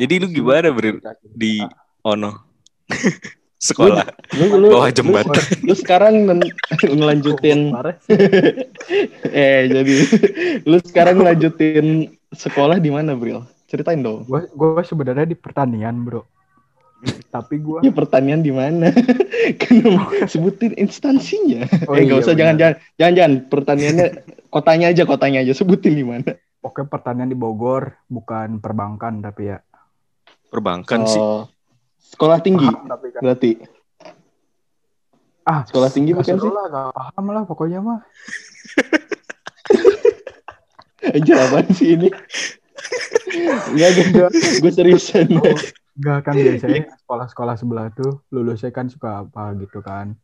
[0.00, 0.98] Jadi lu gimana Bro
[1.34, 1.62] di
[2.04, 2.30] Ono?
[3.56, 4.04] Sekolah
[4.36, 5.40] Lu, lu, bawah jembatan.
[5.64, 6.14] lu, lu sekarang
[7.00, 7.72] ngelanjutin
[9.32, 9.94] eh jadi
[10.68, 13.40] lu sekarang ngelanjutin sekolah di mana, Bril?
[13.64, 14.28] Ceritain dong.
[14.28, 16.22] Gue gue sebenarnya di pertanian bro.
[17.32, 18.92] Tapi gue Ya pertanian di mana?
[19.60, 19.76] kan
[20.28, 21.64] sebutin instansinya.
[21.88, 22.40] Oh eh, nggak iya, usah benar.
[22.40, 24.06] jangan jangan jangan jangan pertaniannya
[24.48, 26.30] kotanya aja kotanya aja sebutin di mana.
[26.60, 29.58] Oke pertanian di Bogor bukan perbankan tapi ya.
[30.54, 31.18] Perbankan sih.
[31.18, 31.50] Oh,
[31.98, 33.20] sekolah tinggi Paham tapi kan.
[33.26, 33.50] berarti.
[35.44, 36.48] Ah Sekolah tinggi bukan sih?
[36.48, 38.00] lah, nggak paham lah pokoknya mah.
[41.18, 42.08] Aja apaan sih ini?
[43.74, 44.30] Enggak, enggak.
[44.62, 45.26] Gue seriusan.
[46.00, 50.16] Enggak kan biasanya sekolah-sekolah sebelah tuh lulusnya kan suka apa gitu kan.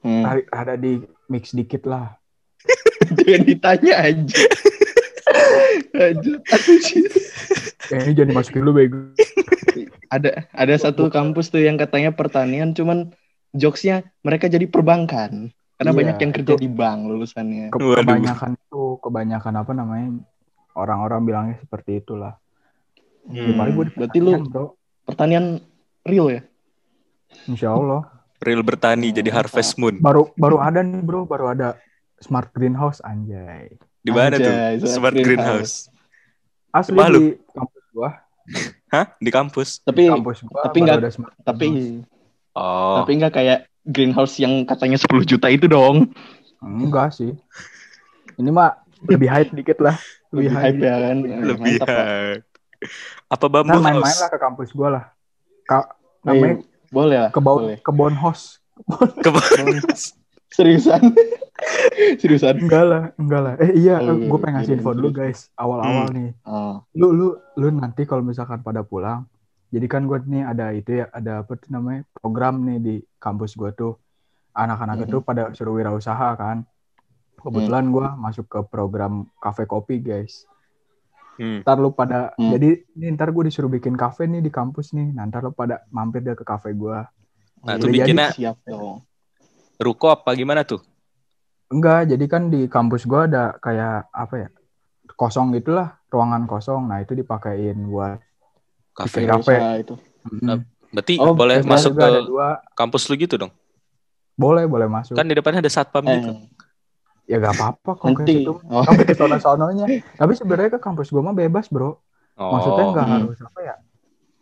[0.00, 0.22] Hmm.
[0.24, 2.16] Ada, ada di mix dikit lah.
[3.18, 4.42] Jangan ditanya aja.
[7.88, 8.98] Kayaknya jangan dimasukin lu bego.
[10.08, 13.12] Ada ada satu kampus tuh yang katanya pertanian cuman
[13.52, 15.52] jokesnya mereka jadi perbankan.
[15.78, 17.70] Karena Iya, banyak yang kerja itu- di bank lulusannya.
[17.70, 18.02] Ke- Waduh.
[18.02, 20.08] kebanyakan itu kebanyakan apa namanya
[20.74, 22.34] orang-orang bilangnya seperti itulah.
[23.24, 23.54] Hmm.
[23.54, 24.66] Kemarin gue di Berarti lu- pertanian, bro.
[25.06, 25.44] Pertanian
[26.02, 26.42] real ya?
[27.46, 28.02] Insya Allah.
[28.38, 29.98] Real bertani jadi Harvest Moon.
[29.98, 31.78] Baru baru ada nih bro, baru ada
[32.18, 33.70] smart greenhouse anjay.
[34.08, 34.48] Di mana tuh?
[34.48, 35.74] Anjay, smart Smart Greenhouse.
[36.70, 37.20] Asli Malu.
[37.20, 38.10] di kampus gua.
[38.88, 39.06] Hah?
[39.14, 39.68] Di kampus?
[39.82, 42.08] Tapi kampus gua tapi baru nggak- ada smart tapi greenhouse.
[42.52, 42.96] Oh.
[42.98, 46.08] tapi nggak kayak greenhouse yang katanya 10 juta itu dong.
[46.58, 47.36] enggak sih.
[48.34, 49.94] Ini mah lebih hype dikit lah.
[50.28, 51.16] Lebih hype ya kan.
[51.20, 52.44] lebih Mantap, hype.
[53.28, 54.18] Apa bambu Nah, main-main house?
[54.18, 55.04] lah ke kampus gua lah.
[55.62, 55.88] Ka
[56.22, 56.64] namanya.
[56.88, 57.30] Boleh lah.
[57.30, 57.78] kebon boleh.
[57.80, 58.58] kebon house.
[59.18, 59.76] Kebun.
[60.56, 61.12] Seriusan?
[62.20, 62.60] Seriusan?
[62.60, 63.54] Enggak lah, enggak lah.
[63.58, 65.18] Eh iya, Oh, gue pengen ngasih iya, info dulu terus.
[65.18, 65.40] guys.
[65.54, 66.30] Awal-awal nih.
[66.44, 66.80] Oh.
[66.92, 69.26] Lu lu lu nanti kalau misalkan pada pulang,
[69.68, 73.52] jadi kan gue nih ada itu ya, ada apa tuh namanya program nih di kampus
[73.52, 73.98] gue tuh.
[74.52, 75.04] Anak-anak Mhm.
[75.04, 76.62] itu pada suruh wirausaha kan.
[77.36, 80.42] Kebetulan gue masuk ke program kafe kopi guys.
[81.34, 81.62] Hmm.
[81.62, 82.50] Ntar lu pada, Hmm.
[82.50, 85.10] jadi ini ntar gue disuruh bikin kafe nih di kampus nih.
[85.12, 86.98] Nah, ntar lu pada mampir deh ke kafe gue.
[87.60, 89.02] Nah, Udah tuh bikinnya siap dong.
[89.76, 90.82] ruko apa gimana tuh?
[91.68, 94.48] Enggak, jadi kan di kampus gua ada kayak apa ya?
[95.10, 96.86] Kosong gitulah, ruangan kosong.
[96.86, 98.20] Nah, itu dipakein buat
[98.90, 99.24] Kafe.
[99.24, 99.54] Kafe.
[99.78, 99.94] Itu.
[100.24, 100.64] Mm.
[100.88, 103.52] Berarti Oh, boleh masuk ke dua, kampus lu gitu dong?
[104.34, 105.12] boleh boleh masuk.
[105.12, 106.30] Kan di depannya ada satpam Eh, gitu.
[107.26, 108.34] ya gak apa-apa kayak nanti.
[108.40, 108.62] gitu.
[108.64, 109.84] Oh, ke sono-sononya.
[110.14, 111.98] Tapi sebenarnya ke kampus gua mah bebas, Bro.
[112.34, 112.54] Oh.
[112.54, 113.14] Maksudnya nggak Hmm.
[113.18, 113.74] harus apa ya?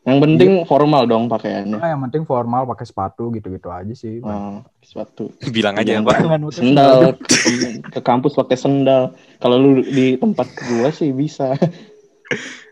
[0.06, 1.83] Yang penting formal dong pakaiannya.
[1.83, 4.22] Nah, yang penting formal pakai sepatu gitu-gitu aja sih.
[4.22, 5.34] Oh, sepatu.
[5.56, 7.19] Bilang aja nutup Sendal
[7.94, 9.19] ke kampus pakai sendal.
[9.43, 11.53] Kalau lu di tempat gua sih bisa.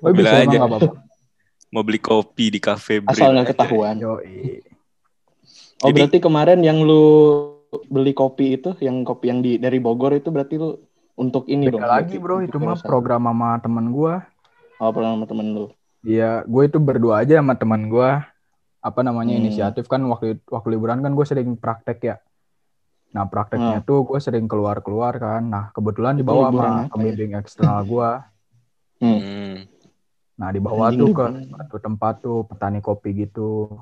[0.03, 0.59] Oh, bisa Bilang emang aja.
[0.59, 0.93] nggak apa-apa.
[1.71, 3.95] Mau beli kopi di kafe Asal nggak ketahuan.
[4.03, 4.59] Yoi.
[5.79, 7.07] Oh Jadi- berarti kemarin yang lu
[7.87, 10.75] beli kopi itu, yang kopi yang di dari Bogor itu berarti lu
[11.15, 11.79] untuk ini dong.
[11.79, 12.51] Beda lagi, berarti, Bro.
[12.51, 14.27] Itu mah program sama temen gua.
[14.83, 15.67] Oh program sama temen lu.
[16.05, 18.11] Iya, gue itu berdua aja sama teman gue.
[18.85, 19.41] Apa namanya Hmm.
[19.49, 22.17] inisiatif kan waktu waktu liburan kan gue sering praktek ya.
[23.17, 23.89] Nah prakteknya Hmm.
[23.89, 25.49] tuh gue sering keluar keluar kan.
[25.49, 26.89] Nah kebetulan dibawa liburan sama ya?
[26.93, 28.11] pembimbing eksternal gue.
[29.01, 29.65] Hmm.
[30.37, 31.25] Nah dibawa Anjing tuh ke
[31.57, 33.81] satu tempat tuh petani kopi gitu.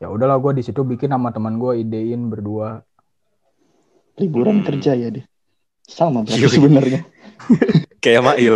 [0.00, 2.80] Ya udahlah gue di situ bikin sama teman gue idein berdua.
[4.16, 4.66] Liburan Hmm.
[4.66, 5.24] kerja ya deh.
[5.84, 7.04] Sama berarti sebenarnya.
[8.02, 8.54] Kayak Mail.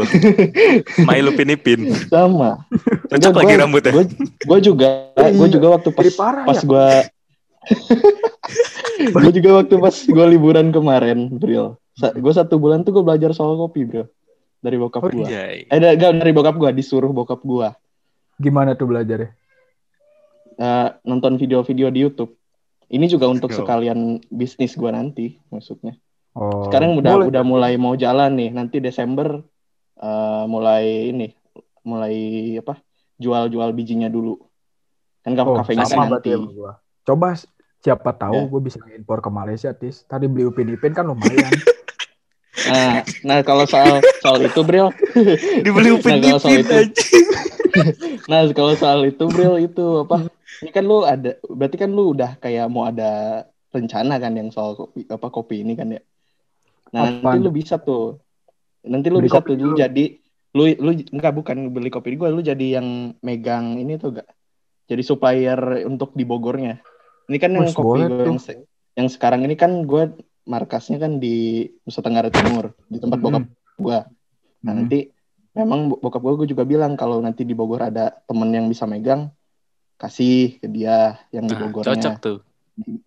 [1.08, 1.80] Mail Upin Ipin.
[2.10, 2.66] Sama.
[3.06, 3.92] Cocok lagi rambutnya.
[4.42, 6.66] Gue juga gue Iya, juga waktu pas parah pas ya.
[6.66, 6.86] gue
[9.14, 11.78] gue juga waktu pas gue liburan kemarin, Bril.
[11.96, 14.04] gue satu bulan tuh gue belajar soal kopi, Bro.
[14.60, 15.26] Dari bokap Oh, gue.
[15.26, 15.66] Anjay.
[15.66, 17.68] Eh, da- enggak, dari bokap gue, disuruh bokap gue.
[18.36, 19.30] Gimana tuh belajarnya?
[20.56, 22.34] Eh, nonton video-video di YouTube.
[22.86, 23.62] Ini juga untuk Yo.
[23.62, 25.94] sekalian bisnis gue nanti, maksudnya.
[26.36, 27.26] Oh, Sekarang udah boleh.
[27.32, 28.50] udah mulai mau jalan nih.
[28.52, 29.40] Nanti Desember
[29.96, 31.32] eh, mulai ini,
[31.82, 32.14] mulai
[32.56, 32.76] apa?
[33.16, 34.36] Jual-jual bijinya dulu.
[35.24, 36.52] Kan Oh, kafenya sama kan berarti nanti.
[36.52, 36.72] gua.
[37.02, 37.28] Coba
[37.78, 38.44] siapa tahu Ya.
[38.46, 40.04] gue bisa impor ke Malaysia, Tis.
[40.04, 41.50] Tadi beli Upin Ipin kan lumayan.
[42.56, 44.90] Nah, nah kalau soal soal itu, Bril.
[45.64, 47.02] Dibeli Upin Nah, kalau soal Ipin itu- aja.
[48.32, 50.26] Nah, kalau soal itu, Bril itu apa?
[50.58, 54.74] Ini kan lu ada, berarti kan lu udah kayak mau ada rencana kan yang soal
[54.74, 56.02] kopi, apa kopi ini kan ya.
[56.94, 57.42] Nah, nanti Apaan?
[57.42, 58.20] lu bisa tuh.
[58.86, 60.04] Nanti lu Beli bisa tuh lu jadi
[60.56, 64.28] lu lu enggak bukan beli kopi gue, lu jadi yang megang ini tuh gak?
[64.86, 66.78] Jadi supplier untuk di Bogornya.
[67.26, 68.22] Ini kan yang Wes, kopi tuh.
[68.24, 70.14] yang, se- yang sekarang ini kan gue
[70.46, 73.82] markasnya kan di Nusa Tenggara Timur, di tempat bokap Mm.
[73.82, 73.98] gue.
[73.98, 74.06] Nah,
[74.62, 74.76] Hmm.
[74.78, 74.98] nanti
[75.52, 78.86] memang bo- bokap gue gue juga bilang kalau nanti di Bogor ada temen yang bisa
[78.86, 79.34] megang
[79.96, 81.92] kasih ke dia yang di Nah, Bogornya.
[81.92, 82.38] cocok tuh.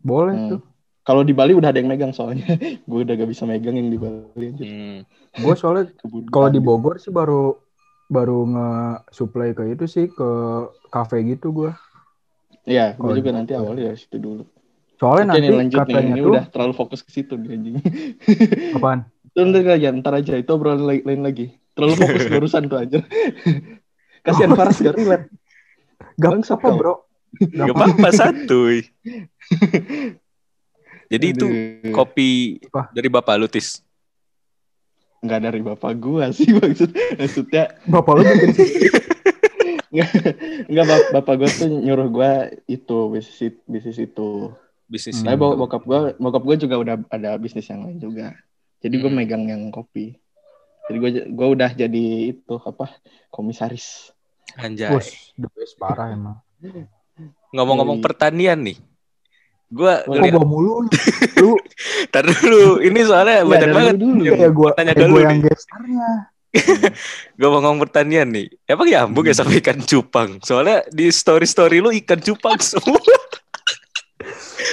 [0.04, 0.50] Boleh Hmm.
[0.52, 0.62] tuh.
[1.10, 2.46] Kalau di Bali udah ada yang megang soalnya.
[2.90, 4.46] gue udah gak bisa megang yang di Bali.
[4.54, 4.70] anjir.
[4.70, 5.00] Hmm.
[5.42, 5.90] Gue soalnya
[6.30, 6.62] kalau di.
[6.62, 7.58] Bogor sih baru
[8.14, 10.30] baru nge-supply ke itu sih ke
[10.94, 11.72] kafe gitu gue.
[12.70, 14.46] Iya, gue juga nanti awalnya dari situ dulu.
[15.02, 17.50] Soalnya Oke nanti nih lanjut nih, katanya ini tuh udah terlalu fokus ke situ nih
[17.58, 17.76] anjing.
[18.78, 19.00] apaan?
[19.26, 21.58] Itu ntar aja, ntar aja itu obrolan lain, lain lagi.
[21.74, 23.00] Terlalu fokus ke urusan tuh aja.
[24.22, 25.26] Kasihan Faras gak relate.
[26.22, 26.94] Gak apa bro.
[27.40, 27.84] Gak Gak apa.
[27.98, 28.78] apa-apa santuy.
[31.10, 31.48] Jadi itu
[31.90, 32.30] kopi
[32.70, 32.94] Apa?
[32.94, 33.82] dari Bapak Lutis.
[35.20, 38.88] nggak dari bapak gua sih maksud maksudnya Bapak lu bikin sih.
[40.72, 42.32] nggak bap- bapak gua tuh nyuruh gua
[42.66, 44.56] itu bisnis bisnis itu
[44.88, 48.32] Bisnis tapi bok- bokap gua bokap gua juga udah ada bisnis yang lain juga
[48.80, 49.20] jadi gua Hmm.
[49.20, 50.16] megang yang kopi
[50.88, 52.88] jadi gua gua udah jadi itu apa
[53.28, 54.16] komisaris
[54.56, 54.90] Anjay.
[54.90, 56.42] Bos, the best parah emang.
[57.52, 58.82] Ngomong-ngomong pertanian nih.
[59.70, 60.02] Ngeliat,
[60.34, 60.90] gua mulu?
[61.38, 61.54] Lu
[62.14, 63.94] Tar dulu, ini soalnya Nggak, banyak banget.
[63.94, 66.10] lu dulu kayak gua, tanya ke gua yang gesternya.
[67.38, 68.50] Gue mau ngomong pertanian nih.
[68.66, 69.14] Emang ya Hmm.
[69.38, 70.42] sama ikan cupang?
[70.42, 72.98] Soalnya di story-story lu ikan cupang semua.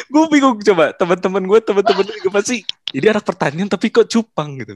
[0.06, 4.74] gue bingung coba teman-teman gue teman-teman gue pasti jadi anak pertanian tapi kok cupang gitu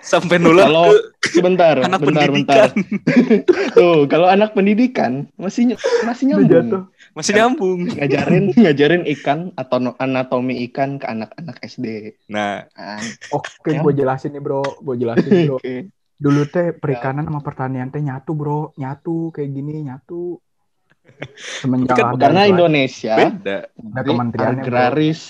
[0.00, 2.70] sampai nular Kalau ke sebentar anak bentar pendidikan bentar
[3.74, 5.74] tuh kalau anak pendidikan masih
[6.06, 6.82] masih Udah nyambung jatuh.
[7.10, 13.02] Masih nyambung ngajarin ngajarin ikan atau anatomi ikan ke anak-anak SD nah kan
[13.34, 13.80] Oke, Ya.
[13.82, 15.58] gue jelasin nih bro, gue jelasin bro.
[15.58, 15.90] Oke.
[16.16, 20.36] Dulu teh perikanan sama pertanian teh nyatu bro, nyatu kayak gini nyatu.
[21.60, 24.68] Semenjak Kan ada karena Indonesia beda ada kementeriannya bro.
[24.68, 25.20] agraris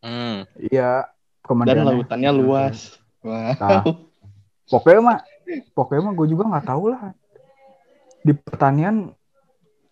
[0.00, 0.36] hmm.
[0.70, 1.88] Iya, dan kementeriannya.
[1.90, 2.78] lautannya luas
[3.20, 3.82] wow Nah,
[4.66, 5.18] pokoknya mah,
[5.74, 7.12] pokoknya mah gue juga nggak tahu lah.
[8.20, 9.12] Di pertanian,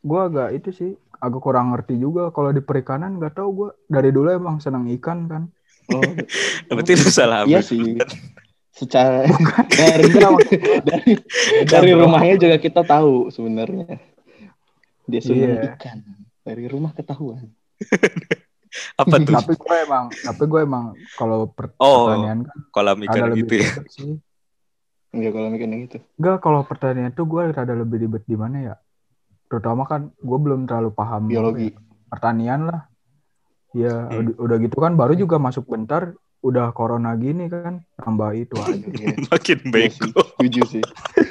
[0.00, 2.30] gue agak itu sih, agak kurang ngerti juga.
[2.30, 3.70] Kalau di perikanan nggak tahu gue.
[3.86, 5.42] Dari dulu emang senang ikan kan.
[5.90, 6.02] oh,
[6.68, 7.96] berarti lu salah iya sih.
[8.78, 9.26] Secara
[9.80, 10.06] dari
[10.86, 11.12] dari
[11.66, 13.98] dari rumahnya juga kita tahu sebenarnya.
[15.04, 15.74] Dia senang Iya.
[15.74, 15.98] ikan.
[16.46, 17.50] Dari rumah ketahuan.
[18.94, 19.34] Apa tuh?
[19.34, 20.84] Tapi gue emang, tapi gue emang
[21.16, 21.48] kalau
[21.80, 23.70] Oh, pertanian kan kolam ikan lebih gitu ya?
[25.08, 28.74] enggak kalau mikirnya gitu Enggak, kalau pertanian tuh gue rada lebih ribet di mana ya?
[29.48, 31.80] Terutama kan gue belum terlalu paham biologi ya,
[32.12, 32.80] pertanian lah.
[33.76, 34.24] Ya Hmm.
[34.24, 38.78] udah, udah gitu kan baru juga masuk bentar udah corona gini kan tambah itu aja.
[38.78, 40.84] Iya, makin iya sih, bego setuju sih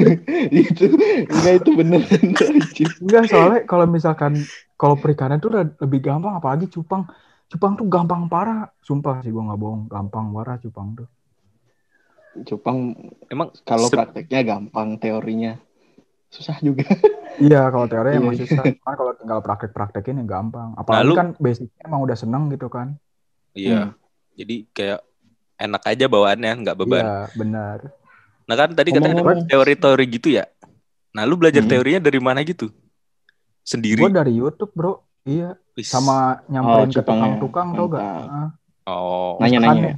[0.61, 0.85] itu
[1.31, 2.01] enggak itu bener.
[3.03, 4.43] Enggak soalnya kalau misalkan
[4.77, 7.07] kalau perikanan tuh lebih gampang apalagi cupang.
[7.47, 8.67] Cupang tuh gampang parah.
[8.83, 11.07] Sumpah sih gue nggak bohong, gampang parah cupang tuh.
[12.45, 12.93] cupang
[13.33, 15.57] emang kalau prakteknya gampang teorinya
[16.29, 16.85] susah juga
[17.37, 18.41] Iya, kalau teori emang Iya.
[18.43, 18.63] susah.
[18.75, 20.73] Kan kalau tinggal praktek-praktekin ya gampang.
[20.73, 22.97] Apalagi Lalu- kan basicnya emang udah seneng gitu kan.
[23.51, 23.89] iya
[24.33, 25.01] jadi kayak
[25.57, 27.77] enak aja bawaannya nggak beban Iya, benar.
[28.45, 30.45] nah kan tadi katanya ada teori-teori gitu ya
[31.09, 31.71] nah lu belajar Hmm.
[31.71, 32.69] teorinya dari mana gitu
[33.63, 35.01] sendiri Gue dari YouTube, Bro.
[35.25, 35.89] Iya, Wis.
[35.89, 38.05] sama nyamperin Oh, ke tukang-tukang tau gak?
[38.85, 39.81] Oh Nanya-nanya ya?
[39.81, 39.95] nih,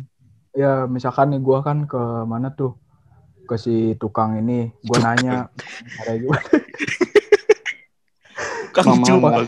[0.55, 2.79] ya misalkan nih gue kan ke mana tuh
[3.43, 5.51] ke si tukang ini gue nanya
[6.15, 6.39] gimana
[8.71, 9.45] Kang Mama.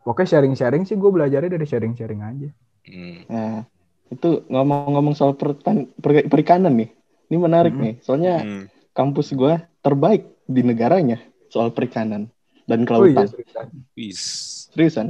[0.00, 2.48] Pokoknya sharing-sharing sih gue belajarnya dari sharing-sharing aja.
[2.86, 3.18] Hmm.
[3.26, 3.56] Nah,
[4.08, 6.90] itu ngomong-ngomong soal pertan- per- perikanan nih.
[7.28, 7.82] Ini menarik Hmm.
[7.82, 7.94] nih.
[8.00, 8.64] Soalnya Hmm.
[8.90, 12.30] kampus gua terbaik di negaranya soal perikanan
[12.64, 13.26] dan Oh iya, kelautan.
[13.28, 13.66] seriusan.
[13.92, 14.20] Wis.
[14.70, 15.06] Seriusan.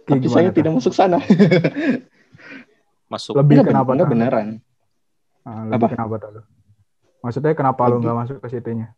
[0.00, 0.56] Kayak Tapi gimana saya tuh?
[0.56, 1.18] tidak masuk sana.
[3.06, 4.48] Masuk Lebih Enggak, kenapa enggak beneran.
[5.42, 5.86] Ah, lebih Apa?
[5.94, 6.30] kenapa tuh?
[6.32, 6.42] lu?
[7.20, 8.88] Maksudnya kenapa lu Lebih- nggak masuk ke situnya?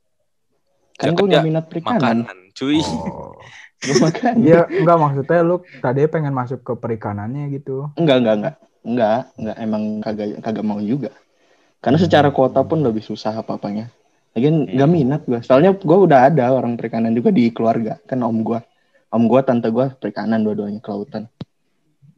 [0.98, 2.26] Kan Ya, gue nggak ya, minat perikanan.
[2.26, 2.82] Makanan, cuy.
[2.82, 3.38] Oh.
[3.86, 4.32] Gua makan.
[4.42, 7.86] Iya, enggak maksudnya lu tadi pengen masuk ke perikanannya gitu.
[7.94, 8.54] Enggak, enggak, enggak.
[8.82, 11.14] Enggak, enggak emang kagak kagak mau juga.
[11.78, 13.86] Karena secara kuota pun lebih susah apa-apanya.
[14.34, 14.74] Lagian Hmm.
[14.74, 15.40] nggak minat gua.
[15.46, 18.02] Soalnya gua udah ada orang perikanan juga di keluarga.
[18.02, 18.66] Kan om gua.
[19.14, 21.30] Om gua, tante gua perikanan dua-duanya kelautan.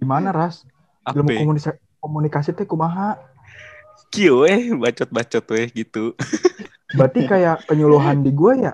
[0.01, 0.65] Gimana, Ras?
[1.05, 1.21] Apa?
[1.21, 3.21] Ilmu komunikasi komunikasi teh kumaha?
[4.09, 6.17] Kio eh bacot-bacot weh gitu.
[6.91, 8.73] Berarti kayak penyuluhan di gua ya?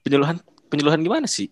[0.00, 0.38] Penyuluhan
[0.70, 1.50] penyuluhan gimana sih?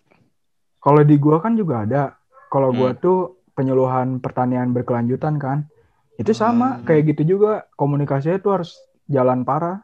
[0.79, 2.03] Kalau di gua kan juga ada.
[2.49, 3.01] Kalau gua Hmm.
[3.01, 3.19] tuh
[3.53, 5.67] penyuluhan pertanian berkelanjutan kan.
[6.15, 6.85] Itu sama Hmm.
[6.87, 7.67] kayak gitu juga.
[7.75, 8.71] Komunikasinya tuh harus
[9.07, 9.83] jalan parah.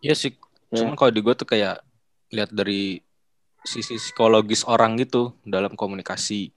[0.00, 0.36] Iya sih.
[0.68, 0.84] Ya.
[0.84, 1.82] Cuman kalau di gue tuh kayak
[2.30, 3.02] lihat dari
[3.60, 6.52] sisi psikologis orang gitu dalam komunikasi.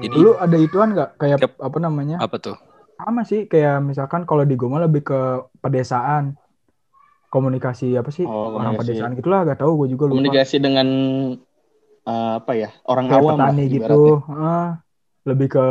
[0.00, 1.52] Jadi Dulu ada ituan nggak kayak Yep.
[1.58, 2.16] apa namanya?
[2.20, 2.56] apa tuh?
[2.94, 5.20] sama sih kayak misalkan kalau di Goma lebih ke
[5.58, 6.38] pedesaan
[7.32, 8.92] komunikasi apa sih Oh, orang komunikasi.
[8.92, 10.88] pedesaan gitulah gak tahu gue juga lupa Komunikasi dengan
[12.04, 12.68] eh, apa ya?
[12.84, 13.80] Orang kayak awam lah petani ibaratnya.
[13.80, 14.70] gitu Ah,
[15.24, 15.66] lebih ke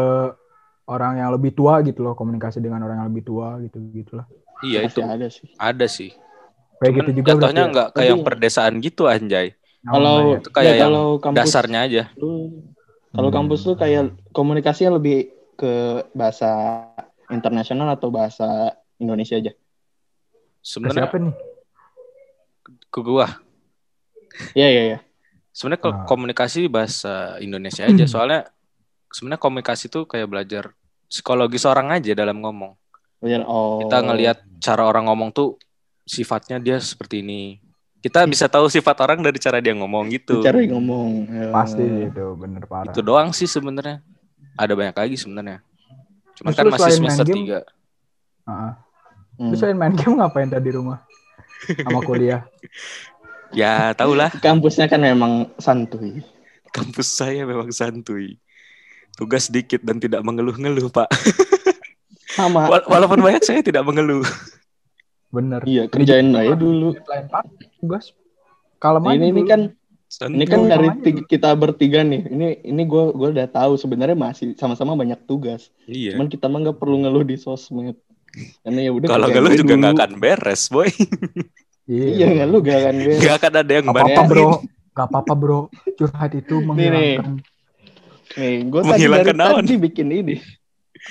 [0.89, 4.25] orang yang lebih tua gitu loh komunikasi dengan orang yang lebih tua gitu gitulah
[4.61, 5.47] Iya itu Pasti ada sih.
[5.57, 6.09] ada sih.
[6.81, 7.71] kayak Cuman gitu juga jatuhnya ya?
[7.71, 9.47] nggak kayak yang perdesaan gitu anjay.
[9.85, 10.17] Oh, Kalau.
[10.41, 12.03] Itu kayak ya, yang kalau kampus Dasarnya aja.
[12.17, 12.31] lu
[13.11, 13.37] kalau Hmm.
[13.37, 14.03] kampus lu kayak
[14.33, 15.73] komunikasinya lebih ke
[16.17, 16.49] bahasa
[17.29, 19.53] internasional atau bahasa Indonesia aja?
[20.61, 21.33] Sebenarnya siapa nih
[22.91, 23.39] ke gua.
[24.53, 24.99] Iya iya iya.
[25.51, 26.05] Sebenarnya kalau Ah.
[26.05, 28.05] komunikasi bahasa Indonesia aja.
[28.05, 28.47] Soalnya
[29.09, 30.63] sebenarnya komunikasi tuh kayak belajar
[31.07, 32.75] psikologis orang aja dalam ngomong.
[33.19, 33.79] Belajar- Oh.
[33.79, 35.59] Kita ngelihat cara orang ngomong tuh
[36.03, 37.59] sifatnya dia seperti ini.
[38.01, 40.41] Kita bisa tahu sifat orang dari cara dia ngomong gitu.
[40.41, 41.29] cara ngomong.
[41.29, 41.47] Ya.
[41.53, 44.01] pasti itu bener parah Itu doang sih sebenarnya.
[44.55, 45.61] Ada banyak lagi sebenarnya.
[46.33, 47.59] Cuman Terus kan masih semester game, 3.
[48.41, 48.71] Heeh.
[49.37, 49.49] Hmm.
[49.51, 50.97] Lu selain main game ngapain tadi di rumah
[51.79, 52.41] sama kuliah
[53.51, 56.23] Ya, tahulah Kampusnya kan memang santuy.
[56.71, 58.39] kampus saya memang santuy.
[59.11, 61.11] Tugas dikit dan tidak mengeluh-ngeluh, Pak.
[62.31, 62.71] Sama.
[62.71, 64.23] Wala- Walaupun banyak saya tidak mengeluh.
[65.27, 66.91] bener Iya, kerjain aja dulu.
[66.91, 67.43] lain pak
[67.75, 68.11] tugas
[68.79, 69.71] kalau ini ini kan
[70.27, 72.27] ini kan dari tiga- kita bertiga nih.
[72.27, 75.71] Ini ini gue gue udah tahu sebenarnya masih sama-sama banyak tugas.
[75.83, 76.15] Iya.
[76.15, 77.95] Cuman kita mah nggak perlu ngeluh di sosmed.
[78.63, 80.87] Karena ya udah Kalau aja juga nggak akan beres, boy.
[81.85, 83.19] Iya, ngeluh gak akan beres.
[83.19, 84.49] Nggak akan ada yang Gak apa-apa bro,
[84.91, 85.59] gak apa-apa bro.
[85.99, 87.43] Curhat itu menghilangkan.
[88.31, 89.59] Nih, gue tadi dari naon?
[89.59, 90.35] tadi bikin ini.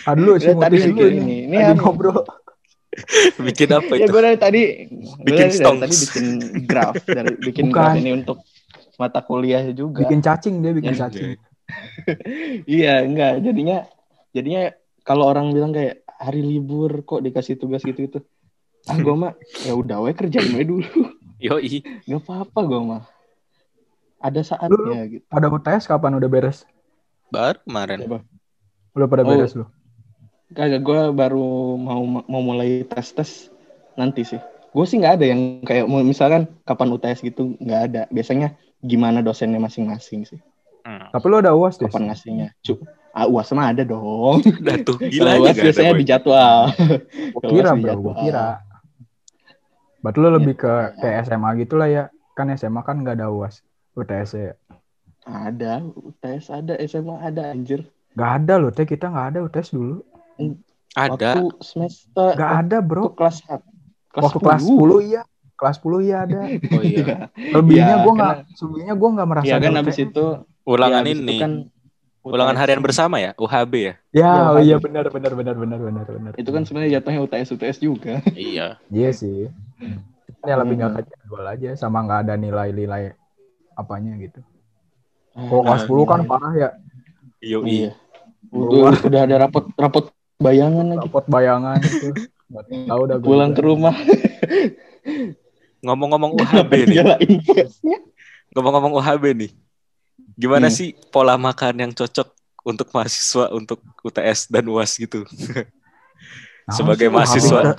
[0.08, 1.36] Ah dulu sih tadi bikin lu ini.
[1.44, 1.56] ini.
[1.60, 1.76] Apa?
[1.76, 2.24] ngobrol.
[3.46, 4.10] Bikin apa Ya itu?
[4.10, 4.62] gue dari tadi
[5.22, 5.78] Bikin dari stonks.
[5.78, 6.26] tadi bikin
[6.66, 7.74] graf dari bikin Bukan.
[7.76, 8.38] graf ini untuk
[8.96, 10.02] mata kuliah juga.
[10.02, 11.28] Bikin cacing dia bikin Yang- cacing.
[12.66, 13.46] Iya, enggak.
[13.46, 13.78] Jadinya
[14.32, 14.62] jadinya
[15.02, 18.18] kalau orang bilang kayak hari libur kok dikasih tugas gitu itu.
[18.84, 20.84] Ah, gue mah ya udah we kerjain we dulu.
[21.40, 21.80] Yoi.
[22.04, 23.02] Gak apa-apa gue mah.
[24.20, 25.24] Ada Lu- saatnya gitu.
[25.26, 26.68] Ada UTS kapan udah beres?
[27.32, 28.04] Baru kemarin.
[28.04, 28.18] Coba.
[28.92, 29.28] Udah pada Oh.
[29.32, 29.64] beres lu.
[30.50, 33.30] Kagak, gue baru mau mau mulai tes tes
[33.94, 34.40] nanti sih.
[34.70, 38.02] Gue sih nggak ada yang kayak misalkan kapan UTS gitu nggak ada.
[38.10, 40.40] Biasanya gimana dosennya masing-masing sih.
[40.84, 41.08] Hmm.
[41.08, 41.86] Tapi lu ada UAS deh.
[41.86, 42.48] Kapan ngasihnya?
[42.60, 42.82] Cuk.
[43.10, 44.38] Ah, uas mah ada dong.
[44.62, 46.70] Udah tuh gila aja UAS biasanya di jadwal.
[47.42, 48.62] Kira bro, kira.
[50.00, 50.94] Berarti lu lebih ke Iya.
[50.96, 52.04] kayak SMA gitu lah ya.
[52.32, 53.60] Kan SMA kan gak ada UAS.
[53.92, 54.54] UTS ya.
[55.22, 57.84] Ada, UTS ada, SMA ada anjir.
[58.12, 60.00] Gak ada loh, teh kita gak ada UTS dulu.
[60.92, 61.36] Ada.
[61.36, 63.04] Waktu semester Gak ada waktu bro.
[63.12, 63.68] kelas satu.
[64.10, 65.22] Waktu kelas 10 iya.
[65.52, 66.40] Kelas 10 iya ada.
[66.46, 67.28] Oh iya.
[67.52, 69.78] Lebihnya Iya, gue gak, selebihnya gue gak merasa Iya kan UTS.
[69.82, 70.24] habis itu
[70.64, 71.36] Ulangan ya, habis itu ini.
[71.36, 71.52] kan
[72.20, 72.62] Ulangan UTS.
[72.62, 73.32] harian bersama ya?
[73.34, 73.94] UHB ya?
[74.12, 76.32] Ya, Iya, oh iya benar benar benar benar benar benar.
[76.36, 78.20] Itu kan sebenarnya jatuhnya UTS UTS juga.
[78.36, 78.76] Iya.
[78.92, 79.48] Iya sih.
[80.44, 81.08] Ya lebih nggak Hmm.
[81.08, 83.16] jadwal aja sama nggak ada nilai-nilai
[83.72, 84.40] apanya gitu.
[85.32, 86.68] Ah, Kalau kelas 10 kan parah ya.
[87.40, 87.88] Yoi.
[87.88, 87.92] Iya.
[88.52, 90.04] Udah, udah ada rapot rapot
[90.36, 91.00] bayangan lagi.
[91.08, 92.08] Rapot bayangan itu.
[92.50, 93.94] Nggak tahu udah Pulang ke rumah
[95.80, 96.98] Ngomong-ngomong UHB nih.
[98.52, 99.50] Ngomong-ngomong UHB nih.
[100.40, 100.74] Gimana Hmm.
[100.74, 102.32] sih pola makan yang cocok
[102.64, 105.28] untuk mahasiswa untuk UTS dan UAS gitu?
[106.70, 107.76] Sebagai mahasiswa.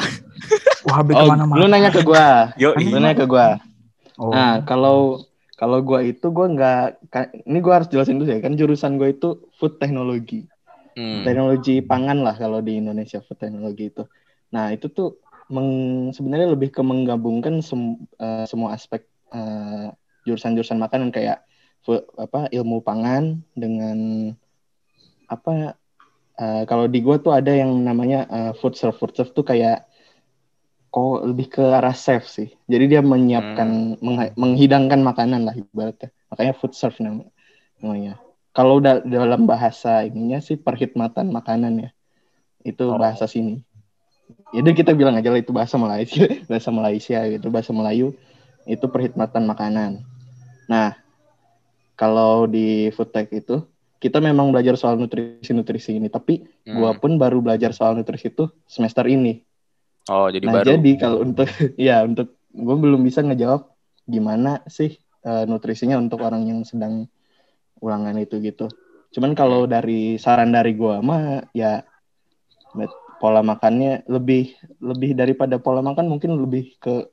[0.81, 1.57] UHB Oh, ke mana-mana.
[1.57, 2.53] lu nanya ke gua.
[2.55, 2.85] Yoi.
[2.85, 3.57] Lu nanya ke gua.
[4.17, 5.21] Oh, Nah, kalau
[5.55, 6.85] kalau gua itu gua nggak
[7.45, 10.45] ini gua harus jelasin dulu ya kan jurusan gua itu food technology.
[10.93, 11.23] Hmm.
[11.23, 14.03] Teknologi pangan lah kalau di Indonesia food technology itu.
[14.51, 19.87] Nah, itu tuh meng- sebenarnya lebih ke menggabungkan sem- eh, semua aspek eh,
[20.21, 21.39] jurusan-jurusan makanan kayak
[22.15, 24.29] apa ilmu pangan dengan
[25.25, 25.73] apa
[26.37, 29.89] eh, kalau di gua tuh ada yang namanya eh, food serve food serve tuh kayak
[30.91, 32.51] kok lebih ke arah chef sih.
[32.67, 36.11] Jadi dia menyiapkan mengha- menghidangkan makanan lah ibaratnya.
[36.27, 37.31] Makanya food serve nam-
[37.79, 38.19] namanya.
[38.51, 41.89] Kalau da- dalam bahasa ininya sih perkhidmatan makanan ya.
[42.67, 42.99] Itu Oh.
[42.99, 43.63] bahasa sini.
[44.51, 48.11] Jadi kita bilang aja lah itu bahasa Malaysia, bahasa Malaysia gitu, bahasa Melayu
[48.67, 50.03] itu perkhidmatan makanan.
[50.67, 50.99] Nah,
[52.01, 53.61] kalau di food tech itu
[54.01, 56.81] kita memang belajar soal nutrisi-nutrisi ini, tapi Hmm.
[56.81, 59.45] gua pun baru belajar soal nutrisi itu semester ini.
[60.09, 60.73] Oh, jadi nah, baru.
[60.73, 61.45] jadi kalau untuk
[61.77, 63.69] ya untuk gue belum bisa ngejawab
[64.09, 67.05] gimana sih eh, nutrisinya untuk orang yang sedang
[67.77, 68.65] ulangan itu gitu.
[69.13, 71.85] Cuman kalau dari saran dari gua mah ya
[73.21, 77.05] pola makannya lebih lebih daripada pola makan mungkin lebih ke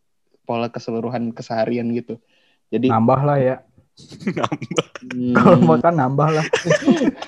[0.49, 2.17] pola keseluruhan keseharian gitu.
[2.73, 3.57] Jadi nambah lah ya.
[4.29, 4.87] Nambah.
[5.03, 6.47] hmm, Kalau makan nambah lah.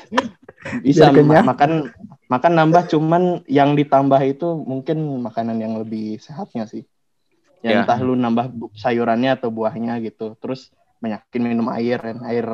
[0.85, 1.89] bisa ma- makan
[2.29, 6.85] makan nambah cuman yang ditambah itu mungkin makanan yang lebih sehatnya sih.
[7.61, 7.79] Ya, Ya.
[7.85, 10.37] entah lu nambah sayurannya atau buahnya gitu.
[10.41, 12.47] Terus banyakin minum air dan air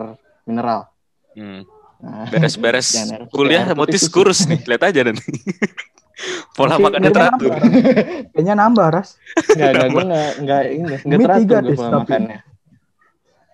[0.43, 0.91] mineral.
[1.35, 1.63] Hmm.
[1.97, 4.61] Nah, Beres-beres putih, kuliah motis kurus nih.
[4.65, 5.23] Lihat aja nanti.
[6.57, 7.53] Pola Oke, makannya teratur.
[7.53, 8.33] nambah.
[8.33, 9.21] Kayaknya nambah, Ras.
[9.53, 10.63] Enggak, enggak, gue enggak, enggak,
[11.05, 12.39] enggak, teratur gue pola makannya.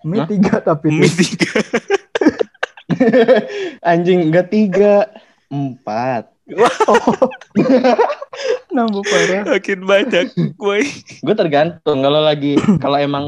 [0.03, 0.27] Mie Hah?
[0.27, 1.33] tiga tapi Mie Tis.
[1.33, 1.51] tiga.
[3.89, 5.07] Anjing, enggak tiga,
[5.47, 6.29] empat.
[8.73, 9.43] nambah parah.
[9.47, 10.25] Makin banyak.
[10.57, 10.83] Gue.
[11.23, 13.25] Gue tergantung kalau lagi kalau emang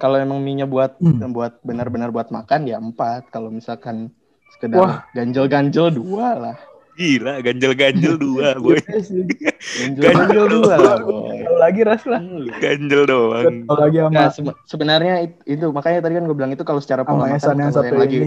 [0.00, 1.30] kalau emang mie buat Hmm.
[1.30, 3.30] buat benar-benar buat makan ya empat.
[3.30, 4.10] Kalau misalkan
[4.56, 6.56] sekedar ganjel-ganjel dua lah.
[6.98, 8.74] Gila, ganjel-ganjel dua, boy.
[8.74, 9.54] Iya.
[9.94, 11.46] Ganjel-ganjel dua boy.
[11.46, 12.18] Kalau lagi Ras lah.
[12.18, 12.50] Hmm.
[12.58, 13.44] Ganjel doang.
[13.64, 16.82] Kalau lagi sama Nah, sebe- sebenarnya it- itu makanya tadi kan gue bilang itu kalau
[16.82, 18.18] secara pola yang kalau satu yang lagi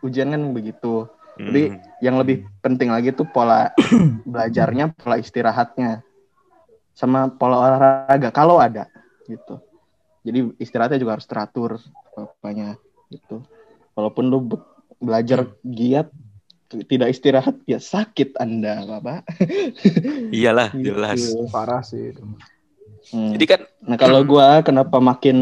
[0.00, 1.10] ujian kan begitu.
[1.34, 1.78] Jadi Hmm.
[1.98, 3.70] yang lebih penting lagi tuh pola
[4.26, 6.02] belajarnya, pola istirahatnya,
[6.92, 8.86] sama pola olahraga kalau ada
[9.24, 9.58] gitu.
[10.22, 11.78] Jadi istirahatnya juga harus teratur
[12.14, 12.74] apanya
[13.08, 13.42] gitu.
[13.94, 14.66] Walaupun lu be-
[14.98, 16.14] belajar giat t-
[16.68, 19.24] tidak istirahat ya sakit anda bapak.
[20.36, 20.92] Iyalah, Gitu.
[20.92, 21.20] jelas.
[21.48, 22.22] Parah sih itu.
[23.08, 23.32] Hmm.
[23.32, 25.36] Jadi kan Nah kalau gua kenapa makin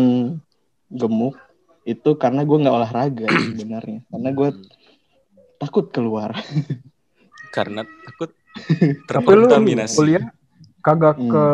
[0.86, 1.34] gemuk
[1.82, 3.26] itu karena gua nggak olahraga
[3.58, 4.06] sebenarnya.
[4.06, 4.48] Karena gua
[5.58, 6.30] takut keluar.
[7.56, 8.30] karena takut
[9.10, 9.96] Tapi lu terkontaminasi.
[9.98, 10.24] kuliah
[10.78, 11.26] kagak Hmm.
[11.28, 11.44] ke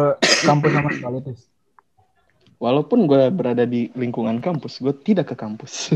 [0.44, 1.40] kampus sama sekali Tis.
[2.58, 5.90] Walaupun gua berada di lingkungan kampus, gue tidak ke kampus.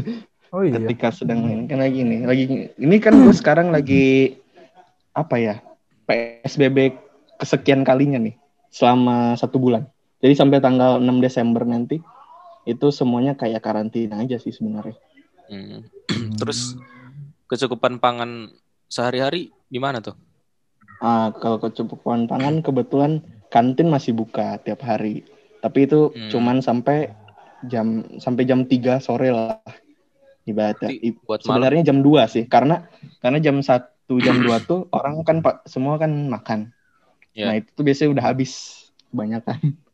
[0.50, 0.78] Oh iya.
[0.78, 4.38] ketika sedang main kan lagi nih lagi ini kan gue sekarang lagi
[5.10, 5.54] apa ya
[6.04, 6.94] psbb
[7.36, 8.34] kesekian kalinya nih
[8.68, 9.84] selama satu bulan
[10.18, 11.98] jadi sampai tanggal 6 Desember nanti
[12.62, 14.96] itu semuanya kayak karantina aja sih sebenarnya
[15.46, 15.86] Hmm.
[16.42, 16.74] Terus
[17.46, 18.50] kecukupan pangan
[18.86, 20.18] sehari-hari gimana tuh?
[20.98, 25.22] ah kalau kecukupan pangan kebetulan kantin masih buka tiap hari
[25.60, 26.30] tapi itu Hmm.
[26.32, 27.14] cuman sampai
[27.70, 29.62] jam sampai jam 3 sore lah
[30.46, 31.46] ibaratnya Berarti I- buat malam.
[31.46, 32.86] sebenarnya jam 2 sih karena
[33.18, 33.82] karena jam 1
[34.22, 36.70] jam 2 tuh orang kan pak semua kan makan.
[37.34, 37.50] Ya.
[37.50, 38.52] Nah, itu tuh biasanya udah habis
[39.10, 39.58] kebanyakan.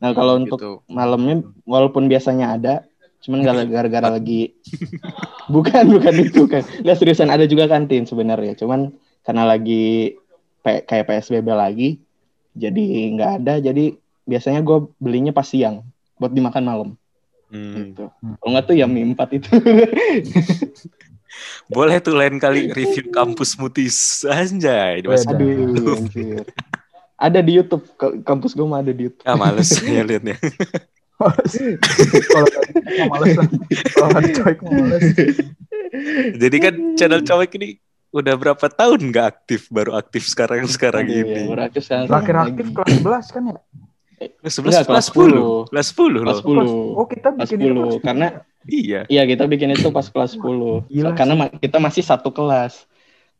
[0.00, 0.72] Nah, kalau untuk Gitu.
[0.88, 2.74] malamnya walaupun biasanya ada
[3.20, 4.56] cuman gara- gara-gara lagi
[5.52, 6.64] bukan bukan itu kan.
[6.80, 8.56] Enggak seriusan ada juga kantin sebenarnya.
[8.56, 10.16] Cuman karena lagi
[10.60, 11.88] P- kayak PSBB lagi
[12.52, 12.80] jadi
[13.12, 13.92] nggak ada jadi
[14.24, 15.84] biasanya gue belinya pas siang
[16.16, 16.88] buat dimakan malam
[17.50, 17.74] Hmm.
[17.92, 18.06] gitu.
[18.14, 19.50] Kalau nggak tuh ya mie empat itu.
[21.70, 25.02] Boleh tuh lain kali review kampus mutis anjay.
[25.02, 26.46] Aduh, anjir.
[27.20, 27.84] Ada di YouTube,
[28.24, 29.26] kampus gue mah ada di YouTube.
[29.28, 30.38] Ah males ya liatnya.
[31.20, 32.46] Kalau
[33.12, 33.48] males lah.
[33.92, 34.08] Kalau
[34.72, 35.04] males.
[36.38, 37.76] Jadi kan channel cowok ini
[38.10, 41.42] udah berapa tahun nggak aktif, baru aktif sekarang sekarang Aduh, ya, ini.
[41.78, 42.90] sekarang Terakhir aktif kelas
[43.30, 43.58] 11 kan ya?
[44.20, 45.44] Kelas Enggak, 11, kelas kelas 10.
[45.72, 46.38] Kelas 10 Kelas.
[46.40, 46.76] 10.
[46.98, 48.26] Oh kita bikin itu 10 kelas karena
[48.68, 49.08] Iya.
[49.12, 50.84] iya kita bikin itu pas kelas 10.
[50.92, 52.86] Gila karena ma- kita masih satu kelas.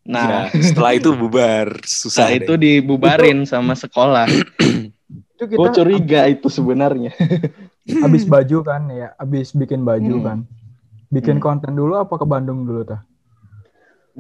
[0.07, 2.53] Nah, Iya, setelah itu bubar, susah setelah deh.
[2.53, 4.27] itu dibubarin sama sekolah.
[5.37, 7.13] itu kita Gue curiga itu sebenarnya.
[8.05, 10.23] habis baju kan ya, habis bikin baju Hmm.
[10.23, 10.39] kan.
[11.11, 11.45] Bikin Hmm.
[11.45, 13.03] konten dulu apa ke Bandung dulu tah?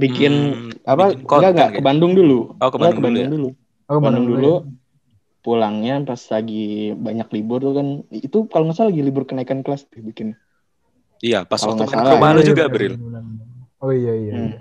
[0.00, 1.04] Bikin Hmm, apa?
[1.12, 1.76] bikin enggak konten enggak ya?
[1.76, 2.56] ke Bandung dulu.
[2.62, 3.30] Oh, ke Enggak, Bandung dulu ya?
[3.34, 3.48] dulu.
[3.90, 4.48] Oh, ke Bandung dulu.
[4.48, 4.52] ya?
[5.40, 9.86] Pulangnya pas lagi banyak libur tuh kan itu kalau nggak salah lagi libur kenaikan kelas
[9.86, 10.36] tuh bikin.
[11.20, 12.94] Iya, pas Kalau waktu main salah, ke Malu Iya, juga, iya, Bril.
[12.94, 13.46] benar, benar.
[13.78, 14.32] Oh iya iya.
[14.32, 14.44] Hmm.
[14.46, 14.60] iya.